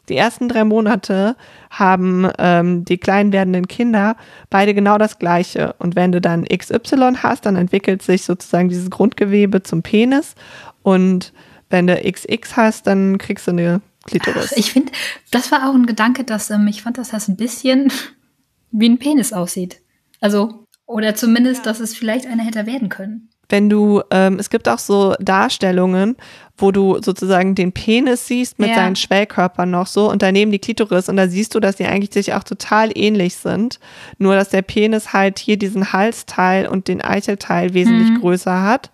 Die 0.09 0.17
ersten 0.17 0.49
drei 0.49 0.65
Monate 0.65 1.35
haben 1.69 2.27
ähm, 2.37 2.83
die 2.83 2.97
klein 2.97 3.31
werdenden 3.31 3.67
Kinder 3.67 4.17
beide 4.49 4.73
genau 4.73 4.97
das 4.97 5.19
Gleiche. 5.19 5.73
Und 5.77 5.95
wenn 5.95 6.11
du 6.11 6.19
dann 6.19 6.43
XY 6.45 7.13
hast, 7.23 7.45
dann 7.45 7.55
entwickelt 7.55 8.01
sich 8.01 8.23
sozusagen 8.23 8.67
dieses 8.67 8.89
Grundgewebe 8.89 9.63
zum 9.63 9.83
Penis. 9.83 10.35
Und 10.83 11.33
wenn 11.69 11.87
du 11.87 11.95
XX 11.95 12.55
hast, 12.55 12.87
dann 12.87 13.17
kriegst 13.17 13.47
du 13.47 13.51
eine 13.51 13.81
Klitoris. 14.05 14.51
Ich 14.55 14.71
finde, 14.71 14.91
das 15.31 15.51
war 15.51 15.69
auch 15.69 15.73
ein 15.75 15.85
Gedanke, 15.85 16.23
dass 16.23 16.49
ähm, 16.49 16.67
ich 16.67 16.81
fand, 16.81 16.97
dass 16.97 17.09
das 17.09 17.27
ein 17.27 17.37
bisschen 17.37 17.91
wie 18.71 18.89
ein 18.89 18.97
Penis 18.99 19.33
aussieht. 19.33 19.81
Also, 20.19 20.65
oder 20.85 21.15
zumindest, 21.15 21.65
dass 21.65 21.79
es 21.79 21.95
vielleicht 21.95 22.25
einer 22.27 22.43
hätte 22.43 22.65
werden 22.65 22.89
können. 22.89 23.29
wenn 23.49 23.69
du, 23.69 24.01
ähm, 24.11 24.37
es 24.39 24.49
gibt 24.49 24.69
auch 24.69 24.79
so 24.79 25.13
Darstellungen, 25.19 26.15
wo 26.57 26.71
du 26.71 27.01
sozusagen 27.01 27.53
den 27.53 27.73
Penis 27.73 28.25
siehst 28.27 28.59
mit 28.59 28.69
Ja. 28.69 28.75
seinen 28.75 28.95
Schwellkörpern 28.95 29.69
noch 29.69 29.87
so 29.87 30.09
und 30.09 30.21
daneben 30.21 30.51
die 30.51 30.59
Klitoris 30.59 31.09
und 31.09 31.17
da 31.17 31.27
siehst 31.27 31.53
du, 31.53 31.59
dass 31.59 31.75
die 31.75 31.85
eigentlich 31.85 32.13
sich 32.13 32.33
auch 32.33 32.43
total 32.45 32.91
ähnlich 32.97 33.35
sind. 33.35 33.79
Nur, 34.19 34.35
dass 34.35 34.49
der 34.49 34.61
Penis 34.61 35.11
halt 35.11 35.37
hier 35.37 35.57
diesen 35.57 35.91
Halsteil 35.91 36.65
und 36.67 36.87
den 36.87 37.01
Eichelteil 37.01 37.73
wesentlich 37.73 38.19
größer 38.21 38.61
hat 38.63 38.89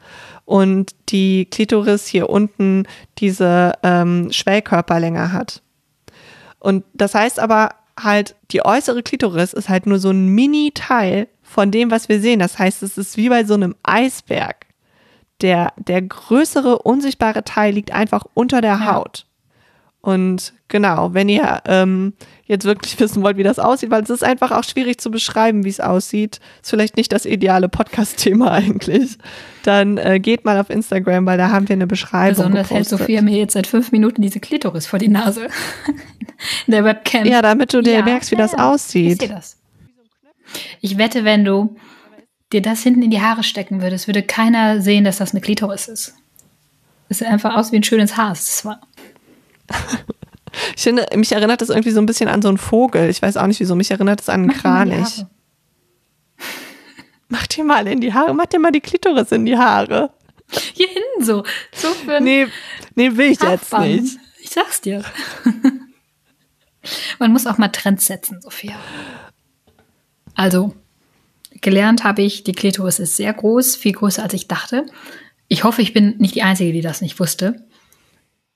und 0.48 0.96
die 1.10 1.46
Klitoris 1.46 2.08
hier 2.08 2.30
unten 2.30 2.88
diese 3.20 3.74
ähm, 3.84 4.32
Schwellkörper 4.32 5.00
länger 5.00 5.34
hat. 5.34 5.62
Und 6.60 6.86
das 6.94 7.14
heißt 7.14 7.40
aber 7.40 7.76
halt, 8.00 8.36
die 8.52 8.66
äußere 8.66 9.04
Klitoris 9.04 9.54
ist 9.54 9.70
halt 9.70 9.86
nur 9.86 10.00
so 10.00 10.10
ein 10.10 10.30
Mini-Teil 10.30 11.28
von 11.44 11.70
dem, 11.70 11.92
was 11.92 12.08
wir 12.10 12.22
sehen. 12.22 12.40
Das 12.40 12.58
heißt, 12.58 12.82
es 12.82 12.98
ist 12.98 13.18
wie 13.18 13.30
bei 13.30 13.44
so 13.44 13.56
einem 13.56 13.76
Eisberg. 13.84 14.66
der, 15.42 15.74
der 15.78 16.02
größere 16.02 16.80
unsichtbare 16.80 17.44
Teil 17.44 17.74
liegt 17.74 17.92
einfach 17.92 18.26
unter 18.34 18.62
der 18.62 18.80
Ja. 18.80 18.86
Haut. 18.86 19.27
Und 20.02 20.54
genau, 20.68 21.14
wenn 21.14 21.28
ihr 21.28 21.62
ähm, 21.66 22.14
jetzt 22.46 22.66
wirklich 22.66 23.00
wissen 23.00 23.24
wollt, 23.24 23.38
wie 23.38 23.44
das 23.44 23.60
aussieht, 23.60 23.90
weil 23.90 24.04
es 24.04 24.10
ist 24.10 24.24
einfach 24.24 24.52
auch 24.52 24.64
schwierig 24.64 25.00
zu 25.00 25.12
beschreiben, 25.12 25.66
wie 25.66 25.70
es 25.70 25.80
aussieht, 25.80 26.40
ist 26.62 26.70
vielleicht 26.70 26.98
nicht 26.98 27.12
das 27.12 27.26
ideale 27.26 27.68
Podcast-Thema 27.68 28.52
eigentlich, 28.54 29.18
dann 29.64 29.98
äh, 29.98 30.20
geht 30.20 30.46
mal 30.46 30.60
auf 30.60 30.70
Instagram, 30.70 31.26
weil 31.26 31.38
da 31.38 31.50
haben 31.50 31.68
wir 31.68 31.74
eine 31.74 31.88
Beschreibung 31.88 32.38
Besonders 32.38 32.70
hält 32.70 32.86
gepostet. 32.86 33.00
Sophia 33.00 33.22
mir 33.22 33.38
jetzt 33.38 33.54
seit 33.54 33.68
fünf 33.68 33.92
Minuten 33.92 34.22
diese 34.22 34.40
Klitoris 34.40 34.88
vor 34.88 35.00
die 35.00 35.10
Nase. 35.10 35.48
In 36.68 36.72
der 36.72 36.84
Webcam. 36.84 37.26
Ja, 37.26 37.42
damit 37.42 37.74
du 37.74 37.82
dir 37.82 37.94
Ja, 37.94 38.04
merkst, 38.04 38.32
wie 38.32 38.36
ja, 38.36 38.42
das. 38.42 38.54
Ich 38.54 38.60
aussieht. 38.60 39.20
sehe 39.20 39.30
das. 39.30 39.58
Ich 40.80 40.98
wette, 40.98 41.26
wenn 41.26 41.44
du 41.44 41.76
dir 42.54 42.62
das 42.62 42.82
hinten 42.82 43.02
in 43.02 43.10
die 43.12 43.20
Haare 43.20 43.44
stecken 43.44 43.82
würdest, 43.82 44.08
würde 44.08 44.24
keiner 44.24 44.82
sehen, 44.82 45.04
dass 45.04 45.18
das 45.18 45.32
eine 45.32 45.42
Klitoris 45.42 45.88
ist. 45.88 46.14
Es 47.10 47.18
sieht 47.18 47.28
einfach 47.28 47.56
aus 47.56 47.72
wie 47.72 47.78
ein 47.78 47.84
schönes 47.84 48.16
Haar. 48.16 48.30
Das 48.30 48.64
war 48.64 48.80
Ich 50.76 50.84
finde, 50.84 51.06
mich 51.16 51.32
erinnert 51.32 51.62
das 51.62 51.70
irgendwie 51.70 51.92
so 51.92 52.00
ein 52.00 52.06
bisschen 52.06 52.30
an 52.30 52.42
so 52.42 52.48
einen 52.48 52.58
Vogel. 52.58 53.10
Ich 53.10 53.22
weiß 53.22 53.38
auch 53.38 53.48
nicht 53.48 53.60
wieso. 53.60 53.76
Mich 53.76 53.92
erinnert 53.92 54.22
es 54.22 54.30
an 54.30 54.42
einen 54.42 54.48
Mach 54.48 54.58
Kranich. 54.58 55.26
Mach 57.30 57.46
dir 57.48 57.64
mal 57.64 57.86
in 57.88 58.00
die 58.02 58.14
Haare, 58.14 58.34
mach 58.34 58.46
dir 58.46 58.60
mal 58.60 58.72
die 58.72 58.80
Klitoris 58.80 59.32
in 59.32 59.46
die 59.46 59.58
Haare. 59.58 60.12
Hier 60.74 60.88
hinten 60.88 61.26
so. 61.26 61.44
So 61.76 61.90
für 61.90 62.22
Nee, 62.22 62.48
nee, 62.96 63.16
will 63.18 63.32
ich 63.32 63.42
jetzt 63.42 63.72
Haarfang. 63.74 63.96
nicht. 63.96 64.18
Ich 64.40 64.50
sag's 64.50 64.80
dir. 64.82 65.04
Man 67.20 67.34
muss 67.34 67.48
auch 67.48 67.58
mal 67.58 67.68
Trends 67.68 68.06
setzen, 68.06 68.40
Sophia. 68.42 68.76
Also, 70.36 70.74
gelernt 71.60 72.06
habe 72.06 72.22
ich, 72.22 72.46
die 72.46 72.54
Klitoris 72.54 73.00
ist 73.00 73.18
sehr 73.18 73.34
groß, 73.34 73.76
viel 73.76 73.92
größer 73.92 74.24
als 74.24 74.34
ich 74.34 74.48
dachte. 74.48 74.86
Ich 75.50 75.66
hoffe, 75.66 75.82
ich 75.82 75.92
bin 75.94 76.16
nicht 76.20 76.36
die 76.36 76.44
Einzige, 76.44 76.72
die 76.72 76.82
das 76.82 77.02
nicht 77.02 77.20
wusste. 77.20 77.67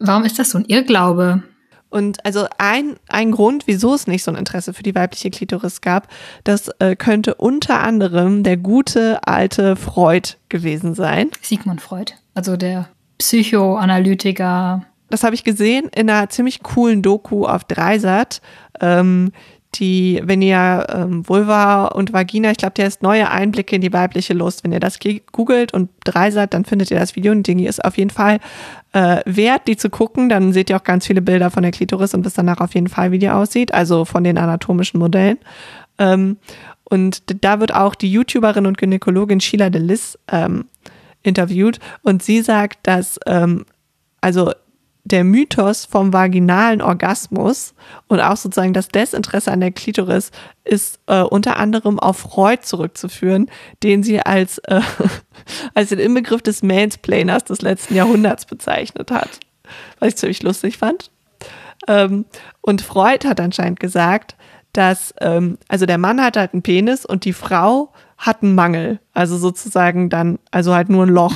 Warum 0.02 0.24
ist 0.26 0.40
das 0.40 0.50
so 0.50 0.58
ein 0.58 0.66
Irrglaube? 0.66 1.44
Und 1.90 2.26
also 2.26 2.48
ein, 2.58 2.96
ein 3.10 3.32
Grund, 3.32 3.68
wieso 3.68 3.94
es 3.94 4.08
nicht 4.08 4.24
so 4.24 4.32
ein 4.32 4.38
Interesse 4.38 4.74
für 4.74 4.82
die 4.82 4.96
weibliche 4.96 5.30
Klitoris 5.30 5.82
gab, 5.82 6.08
das 6.46 6.70
äh, 6.80 6.96
könnte 6.96 7.36
unter 7.36 7.82
anderem 7.82 8.44
der 8.44 8.58
gute 8.58 9.20
alte 9.28 9.76
Freud 9.76 10.36
gewesen 10.50 10.96
sein. 10.96 11.30
Sigmund 11.42 11.82
Freud, 11.82 12.14
also 12.34 12.56
der 12.56 12.88
Psychoanalytiker. 13.18 14.86
Das 15.10 15.24
habe 15.24 15.36
ich 15.36 15.44
gesehen 15.44 15.90
in 15.94 16.10
einer 16.10 16.30
ziemlich 16.30 16.64
coolen 16.64 17.02
Doku 17.02 17.46
auf 17.46 17.66
Dreisat. 17.66 18.42
Ähm, 18.80 19.34
die, 19.76 20.22
wenn 20.24 20.42
ihr 20.42 20.86
ähm, 20.90 21.28
Vulva 21.28 21.86
und 21.86 22.12
Vagina, 22.12 22.52
ich 22.52 22.58
glaube, 22.58 22.74
der 22.74 22.88
ist 22.88 23.02
neue 23.02 23.32
Einblicke 23.32 23.76
in 23.76 23.82
die 23.82 23.94
weibliche 23.94 24.34
Lust. 24.34 24.64
Wenn 24.64 24.74
ihr 24.74 24.82
das 24.82 25.00
ge- 25.00 25.22
googelt 25.32 25.74
und 25.74 25.90
Dreisat, 26.04 26.54
dann 26.54 26.66
findet 26.66 26.92
ihr 26.92 27.00
das 27.00 27.16
Video 27.16 27.32
und 27.32 27.48
Dingi 27.48 27.66
ist 27.66 27.84
auf 27.84 27.98
jeden 27.98 28.10
Fall 28.10 28.40
äh, 28.92 29.22
wert, 29.26 29.68
die 29.68 29.78
zu 29.78 29.90
gucken. 29.90 30.28
Dann 30.28 30.52
seht 30.52 30.70
ihr 30.70 30.76
auch 30.76 30.84
ganz 30.84 31.08
viele 31.08 31.22
Bilder 31.22 31.52
von 31.52 31.64
der 31.64 31.72
Klitoris 31.72 32.14
und 32.14 32.26
wisst 32.26 32.38
danach 32.38 32.60
auf 32.60 32.76
jeden 32.76 32.90
Fall, 32.90 33.12
wie 33.12 33.20
die 33.20 33.30
aussieht, 33.30 33.74
also 33.74 34.04
von 34.04 34.24
den 34.26 34.38
anatomischen 34.38 35.00
Modellen. 35.00 35.38
Ähm, 35.98 36.38
und 36.84 37.44
da 37.44 37.62
wird 37.62 37.74
auch 37.74 37.96
die 37.96 38.12
YouTuberin 38.12 38.66
und 38.66 38.78
Gynäkologin 38.78 39.40
Sheila 39.40 39.70
Delis 39.70 40.20
ähm, 40.30 40.66
interviewt 41.24 41.80
und 42.02 42.22
sie 42.22 42.42
sagt, 42.42 42.80
dass 42.84 43.20
ähm, 43.26 43.66
also 44.20 44.52
der 45.04 45.24
Mythos 45.24 45.86
vom 45.86 46.14
vaginalen 46.14 46.82
Orgasmus 46.82 47.74
und 48.08 48.20
auch 48.20 48.38
sozusagen 48.38 48.74
das 48.74 48.88
Desinteresse 48.88 49.52
an 49.52 49.62
der 49.62 49.72
Klitoris 49.72 50.32
ist 50.64 51.00
äh, 51.08 51.22
unter 51.22 51.58
anderem 51.58 52.00
auf 52.00 52.18
Freud 52.20 52.62
zurückzuführen, 52.62 53.50
den 53.84 54.04
sie 54.04 54.20
als, 54.20 54.60
äh, 54.60 54.82
als 55.74 55.90
den 55.90 56.00
Inbegriff 56.00 56.42
des 56.42 56.62
Mansplainers 56.62 57.46
des 57.46 57.62
letzten 57.62 57.96
Jahrhunderts 57.96 58.46
bezeichnet 58.46 59.12
hat. 59.12 59.40
Was 60.00 60.10
ich 60.10 60.16
ziemlich 60.18 60.44
lustig 60.44 60.78
fand. 60.78 61.10
Ähm, 61.88 62.26
und 62.62 62.82
Freud 62.82 63.28
hat 63.28 63.40
anscheinend 63.40 63.80
gesagt, 63.80 64.36
dass, 64.74 65.14
ähm, 65.20 65.58
also 65.68 65.86
der 65.86 65.98
Mann 65.98 66.22
hat 66.22 66.38
halt 66.38 66.54
einen 66.54 66.62
Penis 66.62 67.06
und 67.06 67.26
die 67.26 67.34
Frau 67.34 67.92
hat 68.18 68.44
einen 68.44 68.56
Mangel. 68.56 69.00
Also 69.14 69.38
sozusagen 69.38 70.10
dann, 70.10 70.40
also 70.52 70.76
halt 70.76 70.90
nur 70.90 71.06
ein 71.06 71.10
Loch. 71.10 71.34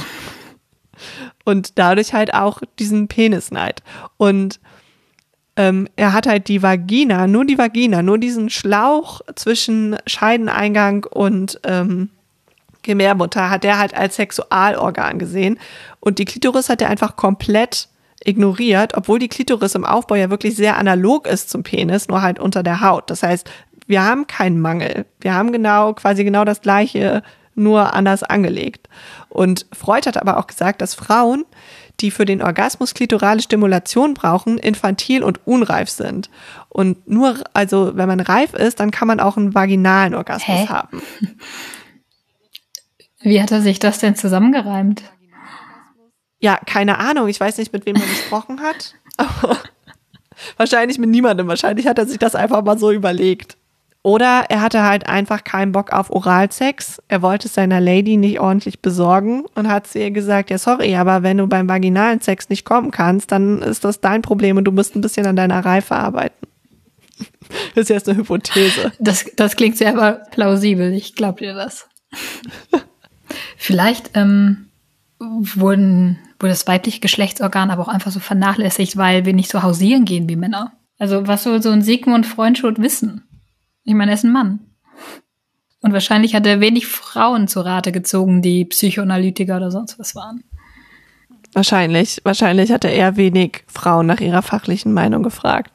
Und 1.43 1.77
dadurch 1.77 2.13
halt 2.13 2.34
auch 2.34 2.62
diesen 2.79 3.08
Penisneid. 3.08 3.84
Und 4.17 4.60
ähm, 5.55 5.88
er 5.95 6.13
hat 6.13 6.27
halt 6.27 6.47
die 6.47 6.62
Vagina, 6.62 7.27
nur 7.27 7.45
die 7.45 7.58
Vagina, 7.58 8.01
nur 8.01 8.17
diesen 8.17 8.49
Schlauch 8.49 9.21
zwischen 9.36 9.95
Scheideneingang 10.05 11.05
und 11.05 11.60
ähm, 11.63 12.10
Gebärmutter 12.84 13.49
hat 13.49 13.65
er 13.65 13.79
halt 13.79 13.95
als 13.95 14.15
Sexualorgan 14.17 15.17
gesehen. 15.17 15.60
Und 15.99 16.19
die 16.19 16.25
Klitoris 16.25 16.69
hat 16.69 16.81
er 16.81 16.89
einfach 16.89 17.15
komplett 17.15 17.88
ignoriert, 18.23 18.95
obwohl 18.95 19.19
die 19.19 19.27
Klitoris 19.27 19.75
im 19.75 19.86
Aufbau 19.86 20.15
ja 20.15 20.29
wirklich 20.29 20.55
sehr 20.55 20.77
analog 20.77 21.27
ist 21.27 21.49
zum 21.49 21.63
Penis, 21.63 22.08
nur 22.08 22.21
halt 22.21 22.39
unter 22.39 22.63
der 22.63 22.81
Haut. 22.81 23.10
Das 23.10 23.23
heißt, 23.23 23.49
wir 23.88 24.03
haben 24.03 24.27
keinen 24.27 24.60
Mangel. 24.60 25.05
Wir 25.19 25.34
haben 25.34 25.51
genau, 25.51 25.93
quasi 25.93 26.23
genau 26.23 26.43
das 26.43 26.62
Gleiche, 26.62 27.23
nur 27.56 27.94
anders 27.94 28.24
angelegt. 28.24 28.89
Und 29.30 29.65
Freud 29.74 30.06
hat 30.06 30.18
aber 30.18 30.38
auch 30.38 30.48
gesagt, 30.48 30.82
dass 30.82 30.94
Frauen, 30.94 31.46
die 32.02 32.12
für 32.12 32.26
den 32.26 32.41
Orgasmus 32.41 32.94
klitorale 32.94 33.41
Stimulation 33.41 34.13
brauchen, 34.13 34.58
infantil 34.58 35.24
und 35.24 35.46
unreif 35.48 35.89
sind. 35.89 36.30
Und 36.70 37.08
nur, 37.08 37.39
also 37.54 37.96
wenn 37.96 38.08
man 38.08 38.20
reif 38.20 38.54
ist, 38.54 38.80
dann 38.80 38.91
kann 38.91 39.08
man 39.08 39.20
auch 39.20 39.38
einen 39.38 39.56
vaginalen 39.56 40.13
Orgasmus 40.13 40.58
Hä? 40.58 40.68
haben. 40.68 41.02
Wie 43.22 43.41
hat 43.41 43.52
er 43.52 43.62
sich 43.62 43.80
das 43.80 44.00
denn 44.00 44.15
zusammengereimt? 44.15 45.02
Ja, 46.39 46.58
keine 46.58 47.00
Ahnung. 47.00 47.28
Ich 47.28 47.39
weiß 47.39 47.58
nicht, 47.58 47.74
mit 47.74 47.86
wem 47.88 47.96
er 47.96 48.06
gesprochen 48.06 48.62
hat. 48.62 48.94
Aber 49.18 49.58
wahrscheinlich 50.58 51.00
mit 51.00 51.10
niemandem. 51.10 51.48
Wahrscheinlich 51.48 51.88
hat 51.88 51.98
er 51.98 52.06
sich 52.06 52.20
das 52.20 52.36
einfach 52.36 52.63
mal 52.63 52.78
so 52.78 52.91
überlegt. 52.91 53.58
Oder 54.06 54.46
er 54.50 54.62
hatte 54.62 54.84
halt 54.84 55.10
einfach 55.10 55.44
keinen 55.44 55.72
Bock 55.72 55.91
auf 55.91 56.12
Oralsex. 56.12 57.02
Er 57.08 57.24
wollte 57.24 57.48
es 57.48 57.56
seiner 57.56 57.82
Lady 57.82 58.18
nicht 58.18 58.39
ordentlich 58.39 58.80
besorgen 58.80 59.46
und 59.56 59.68
hat 59.68 59.88
zu 59.88 59.98
ihr 59.98 60.12
gesagt, 60.12 60.52
ja 60.52 60.60
sorry, 60.60 60.96
aber 60.96 61.24
wenn 61.24 61.38
du 61.38 61.48
beim 61.48 61.68
vaginalen 61.68 62.22
Sex 62.22 62.50
nicht 62.50 62.65
kommen 62.65 62.91
kannst, 62.91 63.32
dann 63.32 63.63
ist 63.63 63.84
das 63.84 64.02
dein 64.02 64.22
Problem 64.22 64.58
und 64.58 64.65
du 64.65 64.72
musst 64.72 64.96
ein 64.96 65.02
bisschen 65.02 65.26
an 65.26 65.36
deiner 65.36 65.65
Reife 65.65 65.96
arbeiten. 65.96 66.36
Das 67.74 67.76
ist 67.86 67.89
jetzt 67.89 68.08
eine 68.08 68.20
Hypothese. 68.20 68.91
Das, 69.00 69.26
das 69.38 69.56
klingt 69.56 69.78
sehr 69.78 69.94
plausibel. 70.30 70.94
Ich 70.94 71.15
glaube 71.15 71.39
dir 71.39 71.56
das. 71.56 71.89
Vielleicht 73.58 74.12
ähm, 74.13 74.68
wurden, 75.18 76.20
wurde 76.39 76.52
das 76.52 76.68
weibliche 76.68 77.00
Geschlechtsorgan 77.00 77.72
aber 77.72 77.82
auch 77.82 77.88
einfach 77.88 78.12
so 78.12 78.20
vernachlässigt, 78.20 78.98
weil 78.98 79.26
wir 79.26 79.34
nicht 79.34 79.50
so 79.50 79.63
hausieren 79.63 80.06
gehen 80.06 80.30
wie 80.30 80.36
Männer. 80.36 80.74
Also 81.00 81.26
was 81.26 81.41
soll 81.41 81.63
so 81.63 81.72
ein 81.72 81.82
Sigmund 81.82 82.28
Freund 82.28 82.60
schon 82.60 82.78
wissen? 82.78 83.24
Ich 83.88 83.93
meine, 83.93 84.12
er 84.12 84.15
ist 84.15 84.24
ein 84.24 84.32
Mann. 84.32 84.62
Und 85.82 85.93
wahrscheinlich 85.93 86.34
hat 86.34 86.48
er 86.48 86.60
wenig 86.60 86.88
Frauen 86.88 87.48
zu 87.48 87.62
Rate 87.62 87.91
gezogen, 87.91 88.41
die 88.41 88.65
Psychoanalytiker 88.65 89.58
oder 89.58 89.69
sonst 89.69 90.00
was 90.00 90.15
waren. 90.15 90.43
Wahrscheinlich. 91.54 92.19
Wahrscheinlich 92.24 92.71
hat 92.71 92.84
er 92.84 92.91
eher 92.91 93.15
wenig 93.15 93.63
Frauen 93.67 94.08
nach 94.08 94.21
ihrer 94.21 94.41
fachlichen 94.41 94.91
Meinung 94.91 95.21
gefragt. 95.21 95.71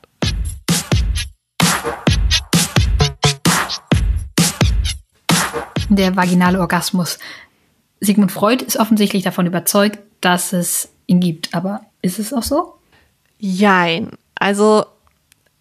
Der 5.88 6.16
vaginale 6.16 6.58
Orgasmus. 6.58 7.20
Sigmund 8.00 8.32
Freud 8.32 8.64
ist 8.64 8.76
offensichtlich 8.76 9.22
davon 9.22 9.46
überzeugt, 9.46 10.00
dass 10.20 10.52
es 10.52 10.92
ihn 11.06 11.20
gibt. 11.20 11.54
Aber 11.54 11.82
ist 12.02 12.18
es 12.18 12.32
auch 12.32 12.42
so? 12.42 12.74
Jein. 13.38 14.10
Also, 14.34 14.84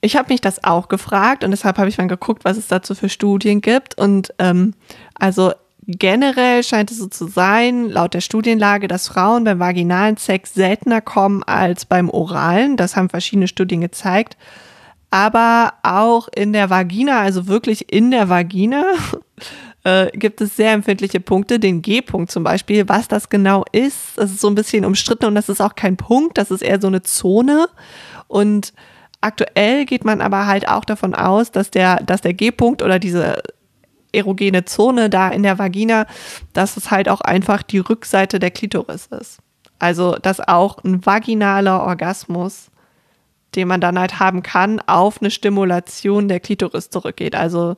ich 0.02 0.16
habe 0.16 0.32
mich 0.32 0.42
das 0.42 0.64
auch 0.64 0.88
gefragt 0.88 1.44
und 1.44 1.52
deshalb 1.52 1.78
habe 1.78 1.90
ich 1.90 1.98
mal 1.98 2.08
geguckt, 2.08 2.46
was 2.46 2.58
es 2.58 2.68
dazu 2.68 2.96
für 2.96 3.10
Studien 3.10 3.62
gibt. 3.62 3.98
Und 3.98 4.34
ähm, 4.40 4.74
also 5.16 5.52
generell 5.86 6.64
scheint 6.64 6.92
es 6.92 7.00
so 7.00 7.08
zu 7.08 7.28
sein, 7.28 7.90
laut 7.90 8.14
der 8.14 8.22
Studienlage, 8.22 8.88
dass 8.88 9.08
Frauen 9.08 9.44
beim 9.44 9.60
vaginalen 9.60 10.18
Sex 10.18 10.54
seltener 10.54 11.02
kommen 11.02 11.44
als 11.44 11.86
beim 11.86 12.10
oralen. 12.10 12.78
Das 12.78 12.96
haben 12.96 13.10
verschiedene 13.10 13.48
Studien 13.48 13.82
gezeigt. 13.82 14.38
Aber 15.12 15.74
auch 15.82 16.28
in 16.34 16.54
der 16.54 16.70
Vagina, 16.70 17.20
also 17.20 17.48
wirklich 17.48 17.92
in 17.92 18.12
der 18.12 18.30
Vagina, 18.30 18.86
äh, 19.84 20.08
gibt 20.12 20.40
es 20.40 20.56
sehr 20.56 20.72
empfindliche 20.72 21.20
Punkte, 21.20 21.60
den 21.60 21.82
G-Punkt 21.82 22.32
zum 22.32 22.44
Beispiel. 22.44 22.88
Was 22.88 23.08
das 23.08 23.28
genau 23.30 23.66
ist, 23.72 24.18
das 24.18 24.32
ist 24.32 24.42
so 24.42 24.48
ein 24.48 24.56
bisschen 24.56 24.86
umstritten 24.86 25.26
und 25.26 25.36
das 25.36 25.50
ist 25.50 25.62
auch 25.62 25.76
kein 25.76 25.98
Punkt, 25.98 26.38
das 26.38 26.52
ist 26.52 26.62
eher 26.62 26.80
so 26.80 26.88
eine 26.88 27.02
Zone. 27.02 27.68
Und 28.28 28.74
aktuell 29.22 29.86
geht 29.86 30.06
man 30.06 30.22
aber 30.22 30.48
halt 30.48 30.68
auch 30.68 30.86
davon 30.86 31.16
aus, 31.16 31.52
dass 31.52 31.72
der, 31.72 31.98
dass 31.98 32.22
der 32.22 32.34
G-Punkt 32.34 32.82
oder 32.82 33.00
diese 33.00 33.42
erogene 34.12 34.66
Zone 34.66 35.10
da 35.10 35.30
in 35.30 35.44
der 35.44 35.60
Vagina, 35.60 36.06
dass 36.54 36.78
es 36.78 36.90
halt 36.90 37.10
auch 37.10 37.22
einfach 37.22 37.62
die 37.62 37.80
Rückseite 37.80 38.40
der 38.40 38.52
Klitoris 38.52 39.08
ist. 39.08 39.40
Also, 39.78 40.16
dass 40.16 40.40
auch 40.40 40.84
ein 40.84 41.06
vaginaler 41.06 41.84
Orgasmus 41.84 42.70
den 43.56 43.68
man 43.68 43.82
dann 43.82 43.98
halt 43.98 44.20
haben 44.20 44.44
kann, 44.44 44.80
auf 44.82 45.22
eine 45.22 45.32
Stimulation 45.32 46.28
der 46.28 46.40
Klitoris 46.40 46.90
zurückgeht. 46.90 47.36
Also 47.36 47.78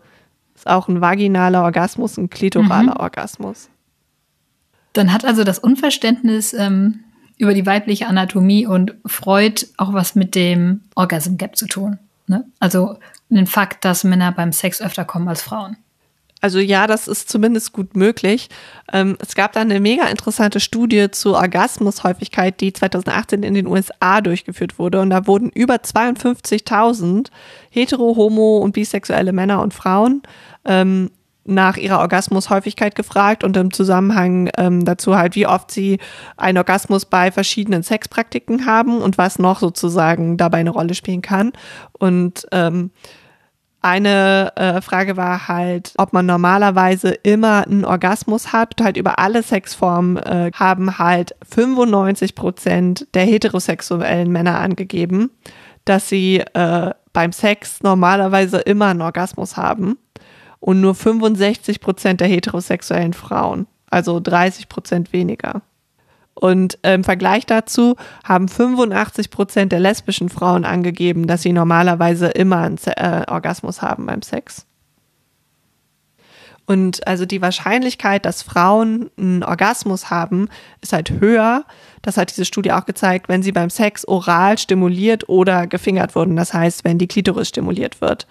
ist 0.55 0.67
auch 0.67 0.87
ein 0.87 1.01
vaginaler 1.01 1.63
Orgasmus, 1.63 2.17
ein 2.17 2.29
klitoraler 2.29 2.99
Orgasmus. 2.99 3.69
Dann 4.93 5.13
hat 5.13 5.23
also 5.23 5.43
das 5.43 5.59
Unverständnis 5.59 6.53
ähm, 6.53 6.99
über 7.41 7.55
die 7.55 7.65
weibliche 7.65 8.05
Anatomie 8.05 8.67
und 8.67 8.93
Freud 9.03 9.65
auch 9.77 9.93
was 9.93 10.13
mit 10.13 10.35
dem 10.35 10.81
Orgasm 10.93 11.37
Gap 11.37 11.55
zu 11.55 11.65
tun. 11.65 11.97
Ne? 12.27 12.45
Also 12.59 12.99
den 13.29 13.47
Fakt, 13.47 13.83
dass 13.83 14.03
Männer 14.03 14.31
beim 14.31 14.51
Sex 14.51 14.79
öfter 14.79 15.05
kommen 15.05 15.27
als 15.27 15.41
Frauen. 15.41 15.75
Also 16.39 16.59
ja, 16.59 16.85
das 16.85 17.07
ist 17.07 17.29
zumindest 17.29 17.73
gut 17.73 17.95
möglich. 17.95 18.49
Ähm, 18.93 19.17
es 19.19 19.33
gab 19.33 19.53
da 19.53 19.61
eine 19.61 19.79
mega 19.79 20.05
interessante 20.05 20.59
Studie 20.59 21.09
zur 21.09 21.35
Orgasmushäufigkeit, 21.35 22.61
die 22.61 22.73
2018 22.73 23.41
in 23.41 23.55
den 23.55 23.65
USA 23.65 24.21
durchgeführt 24.21 24.77
wurde. 24.77 25.01
Und 25.01 25.09
da 25.09 25.25
wurden 25.25 25.49
über 25.49 25.77
52.000 25.77 27.29
hetero, 27.71 28.15
homo 28.17 28.59
und 28.59 28.73
bisexuelle 28.73 29.33
Männer 29.33 29.63
und 29.63 29.73
Frauen 29.73 30.21
ähm, 30.63 31.09
nach 31.43 31.77
ihrer 31.77 31.99
Orgasmushäufigkeit 31.99 32.95
gefragt 32.95 33.43
und 33.43 33.57
im 33.57 33.71
Zusammenhang 33.71 34.49
ähm, 34.57 34.85
dazu 34.85 35.17
halt, 35.17 35.35
wie 35.35 35.47
oft 35.47 35.71
sie 35.71 35.99
einen 36.37 36.57
Orgasmus 36.57 37.05
bei 37.05 37.31
verschiedenen 37.31 37.83
Sexpraktiken 37.83 38.65
haben 38.65 39.01
und 39.01 39.17
was 39.17 39.39
noch 39.39 39.59
sozusagen 39.59 40.37
dabei 40.37 40.59
eine 40.59 40.69
Rolle 40.69 40.93
spielen 40.93 41.21
kann. 41.21 41.51
Und 41.93 42.47
ähm, 42.51 42.91
eine 43.83 44.53
äh, 44.57 44.81
Frage 44.81 45.17
war 45.17 45.47
halt, 45.47 45.93
ob 45.97 46.13
man 46.13 46.27
normalerweise 46.27 47.09
immer 47.09 47.65
einen 47.65 47.83
Orgasmus 47.83 48.53
hat. 48.53 48.75
Halt 48.79 48.95
über 48.95 49.17
alle 49.17 49.41
Sexformen 49.41 50.17
äh, 50.17 50.51
haben 50.53 50.99
halt 50.99 51.35
95 51.49 52.35
Prozent 52.35 53.07
der 53.15 53.25
heterosexuellen 53.25 54.31
Männer 54.31 54.59
angegeben, 54.59 55.31
dass 55.85 56.09
sie 56.09 56.43
äh, 56.53 56.91
beim 57.11 57.31
Sex 57.31 57.81
normalerweise 57.81 58.59
immer 58.59 58.87
einen 58.87 59.01
Orgasmus 59.01 59.57
haben. 59.57 59.97
Und 60.61 60.79
nur 60.79 60.95
65 60.95 61.81
Prozent 61.81 62.21
der 62.21 62.29
heterosexuellen 62.29 63.13
Frauen, 63.13 63.67
also 63.89 64.21
30 64.21 64.69
Prozent 64.69 65.11
weniger. 65.11 65.63
Und 66.33 66.79
im 66.83 67.03
Vergleich 67.03 67.45
dazu 67.45 67.95
haben 68.23 68.47
85 68.47 69.31
Prozent 69.31 69.71
der 69.71 69.79
lesbischen 69.79 70.29
Frauen 70.29 70.63
angegeben, 70.63 71.27
dass 71.27 71.41
sie 71.41 71.51
normalerweise 71.51 72.27
immer 72.27 72.59
einen 72.59 72.79
äh, 72.85 73.23
Orgasmus 73.27 73.81
haben 73.81 74.05
beim 74.05 74.21
Sex. 74.21 74.65
Und 76.67 77.05
also 77.05 77.25
die 77.25 77.41
Wahrscheinlichkeit, 77.41 78.25
dass 78.25 78.43
Frauen 78.43 79.09
einen 79.17 79.43
Orgasmus 79.43 80.09
haben, 80.09 80.47
ist 80.79 80.93
halt 80.93 81.11
höher. 81.11 81.65
Das 82.01 82.15
hat 82.15 82.31
diese 82.31 82.45
Studie 82.45 82.71
auch 82.71 82.85
gezeigt, 82.85 83.27
wenn 83.27 83.43
sie 83.43 83.51
beim 83.51 83.69
Sex 83.69 84.07
oral 84.07 84.57
stimuliert 84.57 85.27
oder 85.27 85.67
gefingert 85.67 86.15
wurden. 86.15 86.37
Das 86.37 86.53
heißt, 86.53 86.85
wenn 86.85 86.97
die 86.97 87.07
Klitoris 87.07 87.49
stimuliert 87.49 87.99
wird. 87.99 88.25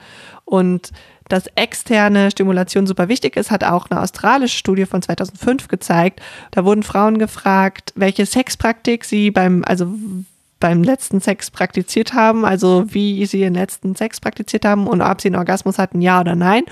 Und 0.46 0.90
dass 1.32 1.46
externe 1.54 2.30
Stimulation 2.30 2.86
super 2.86 3.08
wichtig 3.08 3.36
ist, 3.36 3.50
hat 3.50 3.64
auch 3.64 3.90
eine 3.90 4.00
australische 4.00 4.56
Studie 4.56 4.86
von 4.86 5.02
2005 5.02 5.68
gezeigt. 5.68 6.20
Da 6.50 6.64
wurden 6.64 6.82
Frauen 6.82 7.18
gefragt, 7.18 7.92
welche 7.96 8.26
Sexpraktik 8.26 9.04
sie 9.04 9.30
beim, 9.30 9.64
also 9.64 9.86
beim 10.60 10.82
letzten 10.82 11.20
Sex 11.20 11.50
praktiziert 11.50 12.12
haben, 12.12 12.44
also 12.44 12.84
wie 12.86 13.24
sie 13.24 13.40
ihren 13.40 13.54
letzten 13.54 13.96
Sex 13.96 14.20
praktiziert 14.20 14.66
haben 14.66 14.86
und 14.86 15.00
ob 15.00 15.20
sie 15.20 15.28
einen 15.28 15.36
Orgasmus 15.36 15.78
hatten, 15.78 16.02
ja 16.02 16.20
oder 16.20 16.36
nein. 16.36 16.64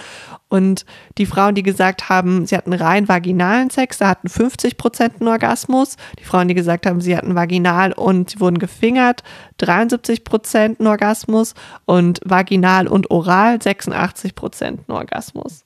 Und 0.49 0.85
die 1.17 1.27
Frauen, 1.27 1.55
die 1.55 1.63
gesagt 1.63 2.09
haben, 2.11 2.47
sie 2.47 2.57
hatten 2.57 2.75
rein 2.75 3.09
vaginalen 3.09 3.71
Sex, 3.71 3.99
da 3.99 4.09
hatten 4.09 4.29
50 4.29 4.77
Prozent 4.77 5.15
einen 5.21 5.29
Orgasmus. 5.29 5.97
Die 6.19 6.25
Frauen, 6.25 6.49
die 6.49 6.55
gesagt 6.55 6.87
haben, 6.87 7.01
sie 7.01 7.17
hatten 7.17 7.35
vaginal 7.35 7.93
und 7.93 8.31
sie 8.31 8.41
wurden 8.41 8.59
gefingert, 8.59 9.23
73 9.57 10.23
Prozent 10.23 10.81
einen 10.81 10.89
Orgasmus 10.89 11.55
und 11.87 12.21
vaginal 12.25 12.89
und 12.89 13.11
oral 13.11 13.61
86 13.61 14.35
Prozent 14.35 14.81
einen 14.87 14.99
Orgasmus. 14.99 15.65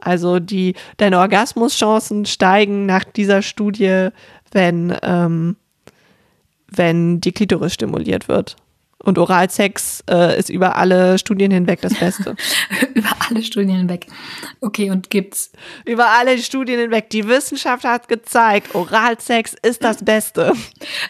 Also 0.00 0.40
die, 0.40 0.74
deine 0.96 1.18
Orgasmuschancen 1.18 2.26
steigen 2.26 2.86
nach 2.86 3.04
dieser 3.04 3.42
Studie, 3.42 4.08
wenn 4.52 4.96
ähm, 5.02 5.56
wenn 6.68 7.20
die 7.20 7.32
Klitoris 7.32 7.74
stimuliert 7.74 8.28
wird. 8.28 8.56
Und 8.98 9.18
Oralsex 9.18 10.02
äh, 10.10 10.38
ist 10.38 10.48
über 10.48 10.76
alle 10.76 11.18
Studien 11.18 11.50
hinweg 11.50 11.80
das 11.82 11.94
Beste. 11.94 12.34
über 12.94 13.10
alle 13.28 13.42
Studien 13.42 13.76
hinweg. 13.76 14.06
Okay, 14.60 14.90
und 14.90 15.10
gibt's? 15.10 15.52
Über 15.84 16.08
alle 16.08 16.38
Studien 16.38 16.80
hinweg. 16.80 17.10
Die 17.10 17.28
Wissenschaft 17.28 17.84
hat 17.84 18.08
gezeigt, 18.08 18.74
Oralsex 18.74 19.54
ist 19.62 19.84
das 19.84 20.04
Beste. 20.04 20.54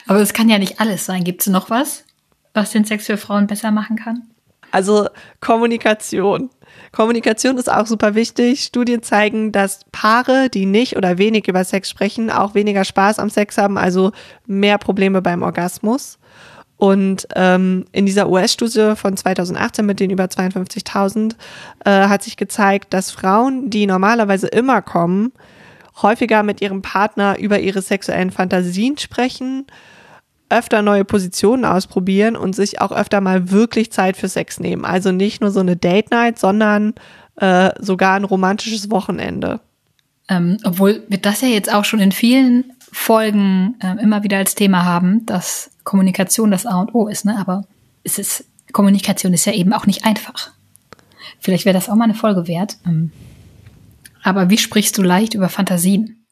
Aber 0.06 0.20
es 0.20 0.32
kann 0.32 0.48
ja 0.48 0.58
nicht 0.58 0.80
alles 0.80 1.06
sein. 1.06 1.24
Gibt's 1.24 1.46
noch 1.46 1.70
was, 1.70 2.04
was 2.54 2.72
den 2.72 2.84
Sex 2.84 3.06
für 3.06 3.16
Frauen 3.16 3.46
besser 3.46 3.70
machen 3.70 3.96
kann? 3.96 4.28
Also 4.70 5.08
Kommunikation. 5.40 6.50
Kommunikation 6.92 7.58
ist 7.58 7.70
auch 7.70 7.86
super 7.86 8.14
wichtig. 8.14 8.64
Studien 8.64 9.02
zeigen, 9.02 9.52
dass 9.52 9.80
Paare, 9.92 10.48
die 10.50 10.66
nicht 10.66 10.96
oder 10.96 11.18
wenig 11.18 11.48
über 11.48 11.64
Sex 11.64 11.90
sprechen, 11.90 12.30
auch 12.30 12.54
weniger 12.54 12.84
Spaß 12.84 13.18
am 13.18 13.30
Sex 13.30 13.58
haben, 13.58 13.78
also 13.78 14.12
mehr 14.46 14.78
Probleme 14.78 15.22
beim 15.22 15.42
Orgasmus. 15.42 16.18
Und 16.78 17.26
ähm, 17.34 17.86
in 17.92 18.04
dieser 18.04 18.28
US-Studie 18.28 18.92
von 18.96 19.16
2018 19.16 19.86
mit 19.86 19.98
den 19.98 20.10
über 20.10 20.24
52.000 20.24 21.34
äh, 21.84 21.90
hat 22.08 22.22
sich 22.22 22.36
gezeigt, 22.36 22.92
dass 22.92 23.10
Frauen, 23.10 23.70
die 23.70 23.86
normalerweise 23.86 24.46
immer 24.48 24.82
kommen, 24.82 25.32
häufiger 26.02 26.42
mit 26.42 26.60
ihrem 26.60 26.82
Partner 26.82 27.38
über 27.38 27.58
ihre 27.60 27.80
sexuellen 27.80 28.30
Fantasien 28.30 28.98
sprechen, 28.98 29.66
öfter 30.48 30.82
neue 30.82 31.04
Positionen 31.04 31.64
ausprobieren 31.64 32.36
und 32.36 32.54
sich 32.54 32.80
auch 32.80 32.92
öfter 32.92 33.20
mal 33.20 33.50
wirklich 33.50 33.90
Zeit 33.92 34.16
für 34.16 34.28
Sex 34.28 34.60
nehmen. 34.60 34.84
Also 34.84 35.12
nicht 35.12 35.40
nur 35.40 35.50
so 35.50 35.60
eine 35.60 35.76
Date 35.76 36.10
Night, 36.10 36.38
sondern 36.38 36.94
äh, 37.36 37.70
sogar 37.80 38.14
ein 38.14 38.24
romantisches 38.24 38.90
Wochenende. 38.90 39.60
Ähm, 40.28 40.58
obwohl 40.64 41.04
wir 41.08 41.18
das 41.18 41.40
ja 41.40 41.48
jetzt 41.48 41.72
auch 41.72 41.84
schon 41.84 42.00
in 42.00 42.12
vielen 42.12 42.72
Folgen 42.92 43.76
äh, 43.80 44.00
immer 44.02 44.22
wieder 44.22 44.38
als 44.38 44.54
Thema 44.54 44.84
haben, 44.84 45.26
dass 45.26 45.70
Kommunikation 45.84 46.50
das 46.50 46.66
A 46.66 46.80
und 46.80 46.94
O 46.94 47.08
ist, 47.08 47.24
ne? 47.24 47.36
Aber 47.38 47.64
es 48.02 48.18
ist, 48.18 48.44
Kommunikation 48.72 49.34
ist 49.34 49.44
ja 49.44 49.52
eben 49.52 49.72
auch 49.72 49.86
nicht 49.86 50.04
einfach. 50.04 50.50
Vielleicht 51.38 51.64
wäre 51.64 51.74
das 51.74 51.88
auch 51.88 51.94
mal 51.94 52.04
eine 52.04 52.14
Folge 52.14 52.48
wert. 52.48 52.78
Ähm, 52.86 53.12
aber 54.22 54.50
wie 54.50 54.58
sprichst 54.58 54.98
du 54.98 55.02
leicht 55.02 55.34
über 55.34 55.48
Fantasien? 55.48 56.25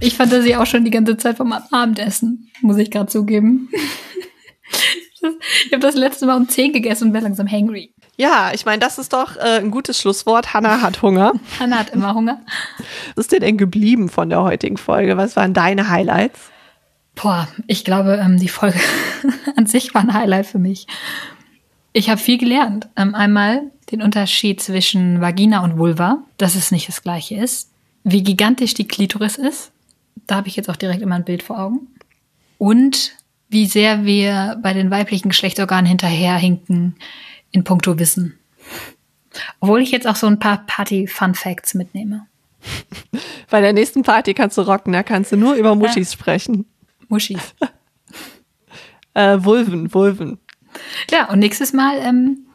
Ich 0.00 0.16
fantasiere 0.16 0.60
auch 0.60 0.66
schon 0.66 0.84
die 0.84 0.90
ganze 0.90 1.18
Zeit 1.18 1.36
vom 1.36 1.52
Abendessen, 1.52 2.50
muss 2.62 2.78
ich 2.78 2.90
gerade 2.90 3.08
zugeben. 3.08 3.68
ich 5.66 5.72
habe 5.72 5.80
das 5.80 5.94
letzte 5.94 6.24
Mal 6.24 6.38
um 6.38 6.48
10 6.48 6.72
gegessen 6.72 7.08
und 7.08 7.12
wäre 7.12 7.24
langsam 7.24 7.46
hangry. 7.50 7.92
Ja, 8.16 8.50
ich 8.54 8.64
meine, 8.64 8.78
das 8.78 8.98
ist 8.98 9.12
doch 9.12 9.36
äh, 9.36 9.58
ein 9.58 9.70
gutes 9.70 10.00
Schlusswort. 10.00 10.54
Hanna 10.54 10.80
hat 10.80 11.02
Hunger. 11.02 11.32
Hanna 11.60 11.78
hat 11.78 11.90
immer 11.90 12.14
Hunger. 12.14 12.40
Was 13.14 13.26
ist 13.26 13.32
dir 13.32 13.40
denn 13.40 13.58
geblieben 13.58 14.08
von 14.08 14.30
der 14.30 14.42
heutigen 14.42 14.78
Folge? 14.78 15.18
Was 15.18 15.36
waren 15.36 15.52
deine 15.52 15.88
Highlights? 15.90 16.50
Boah, 17.14 17.48
ich 17.66 17.84
glaube, 17.84 18.20
ähm, 18.24 18.38
die 18.38 18.48
Folge 18.48 18.80
an 19.56 19.66
sich 19.66 19.94
war 19.94 20.00
ein 20.00 20.14
Highlight 20.14 20.46
für 20.46 20.58
mich. 20.58 20.86
Ich 21.92 22.08
habe 22.08 22.20
viel 22.20 22.38
gelernt. 22.38 22.88
Ähm, 22.96 23.14
einmal 23.14 23.70
den 23.90 24.00
Unterschied 24.00 24.62
zwischen 24.62 25.20
Vagina 25.20 25.62
und 25.62 25.76
Vulva, 25.76 26.18
dass 26.38 26.54
es 26.54 26.70
nicht 26.70 26.88
das 26.88 27.02
gleiche 27.02 27.36
ist. 27.36 27.70
Wie 28.02 28.22
gigantisch 28.22 28.72
die 28.72 28.88
Klitoris 28.88 29.36
ist. 29.36 29.72
Da 30.30 30.36
habe 30.36 30.46
ich 30.46 30.54
jetzt 30.54 30.70
auch 30.70 30.76
direkt 30.76 31.02
immer 31.02 31.16
ein 31.16 31.24
Bild 31.24 31.42
vor 31.42 31.58
Augen. 31.58 31.88
Und 32.56 33.16
wie 33.48 33.66
sehr 33.66 34.04
wir 34.04 34.60
bei 34.62 34.72
den 34.72 34.88
weiblichen 34.88 35.30
Geschlechtsorganen 35.30 35.86
hinterherhinken 35.86 36.94
in 37.50 37.64
puncto 37.64 37.98
Wissen. 37.98 38.38
Obwohl 39.58 39.82
ich 39.82 39.90
jetzt 39.90 40.06
auch 40.06 40.14
so 40.14 40.28
ein 40.28 40.38
paar 40.38 40.64
Party-Fun-Facts 40.68 41.74
mitnehme. 41.74 42.28
Bei 43.50 43.60
der 43.60 43.72
nächsten 43.72 44.04
Party 44.04 44.34
kannst 44.34 44.56
du 44.56 44.62
rocken, 44.62 44.92
da 44.92 45.02
kannst 45.02 45.32
du 45.32 45.36
nur 45.36 45.54
über 45.54 45.74
Muschis 45.74 46.12
ja. 46.12 46.18
sprechen. 46.18 46.66
Muschis. 47.08 47.56
äh, 49.14 49.38
Vulven, 49.40 49.92
Vulven. 49.92 50.38
Ja, 51.10 51.28
und 51.28 51.40
nächstes 51.40 51.72
Mal 51.72 51.96
ähm, 51.98 52.46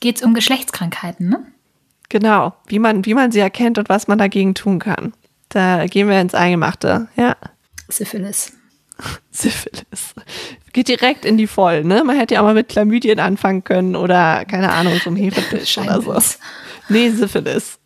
geht 0.00 0.16
es 0.16 0.22
um 0.22 0.32
Geschlechtskrankheiten, 0.32 1.28
ne? 1.28 1.44
Genau, 2.08 2.54
wie 2.66 2.78
man, 2.78 3.04
wie 3.04 3.14
man 3.14 3.30
sie 3.30 3.40
erkennt 3.40 3.76
und 3.76 3.90
was 3.90 4.08
man 4.08 4.16
dagegen 4.16 4.54
tun 4.54 4.78
kann. 4.78 5.12
Da 5.50 5.86
gehen 5.86 6.08
wir 6.08 6.20
ins 6.20 6.34
Eingemachte, 6.34 7.08
ja. 7.16 7.36
Syphilis. 7.88 8.52
Syphilis. 9.30 10.14
Geht 10.72 10.88
direkt 10.88 11.24
in 11.24 11.36
die 11.36 11.48
Vollen, 11.48 11.88
ne? 11.88 12.04
Man 12.04 12.16
hätte 12.16 12.34
ja 12.34 12.40
auch 12.40 12.44
mal 12.44 12.54
mit 12.54 12.68
Chlamydien 12.68 13.18
anfangen 13.18 13.64
können 13.64 13.96
oder, 13.96 14.44
keine 14.44 14.70
Ahnung, 14.70 14.98
so 15.02 15.10
ein 15.10 15.16
Hefebiss 15.16 15.76
oder 15.76 16.00
so. 16.00 16.16
Nee, 16.88 17.10
Syphilis. 17.10 17.78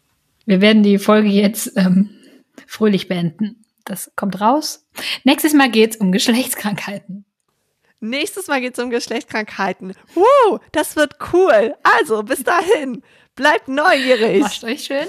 Wir 0.44 0.60
werden 0.60 0.82
die 0.82 0.98
Folge 0.98 1.28
jetzt 1.28 1.72
ähm, 1.76 2.10
fröhlich 2.66 3.08
beenden. 3.08 3.64
Das 3.84 4.12
kommt 4.16 4.40
raus. 4.40 4.86
Nächstes 5.24 5.54
Mal 5.54 5.70
geht's 5.70 5.96
um 5.96 6.12
Geschlechtskrankheiten. 6.12 7.24
Nächstes 8.00 8.48
Mal 8.48 8.60
geht's 8.60 8.78
um 8.78 8.90
Geschlechtskrankheiten. 8.90 9.94
Wow, 10.14 10.60
das 10.72 10.96
wird 10.96 11.16
cool. 11.32 11.74
Also, 11.82 12.22
bis 12.22 12.44
dahin. 12.44 13.02
Bleibt 13.34 13.68
neugierig. 13.68 14.42
Macht 14.42 14.64
euch 14.64 14.84
schön. 14.84 15.06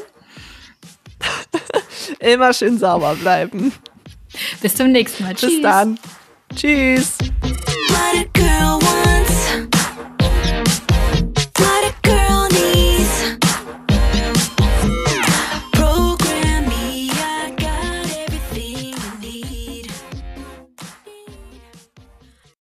Immer 2.19 2.53
schön 2.53 2.77
sauber 2.77 3.15
bleiben. 3.15 3.71
Bis 4.61 4.75
zum 4.75 4.91
nächsten 4.91 5.23
Mal. 5.23 5.33
Bis 5.33 5.41
Tschüss. 5.41 5.61
Dann. 5.61 5.99
Tschüss. 6.55 7.17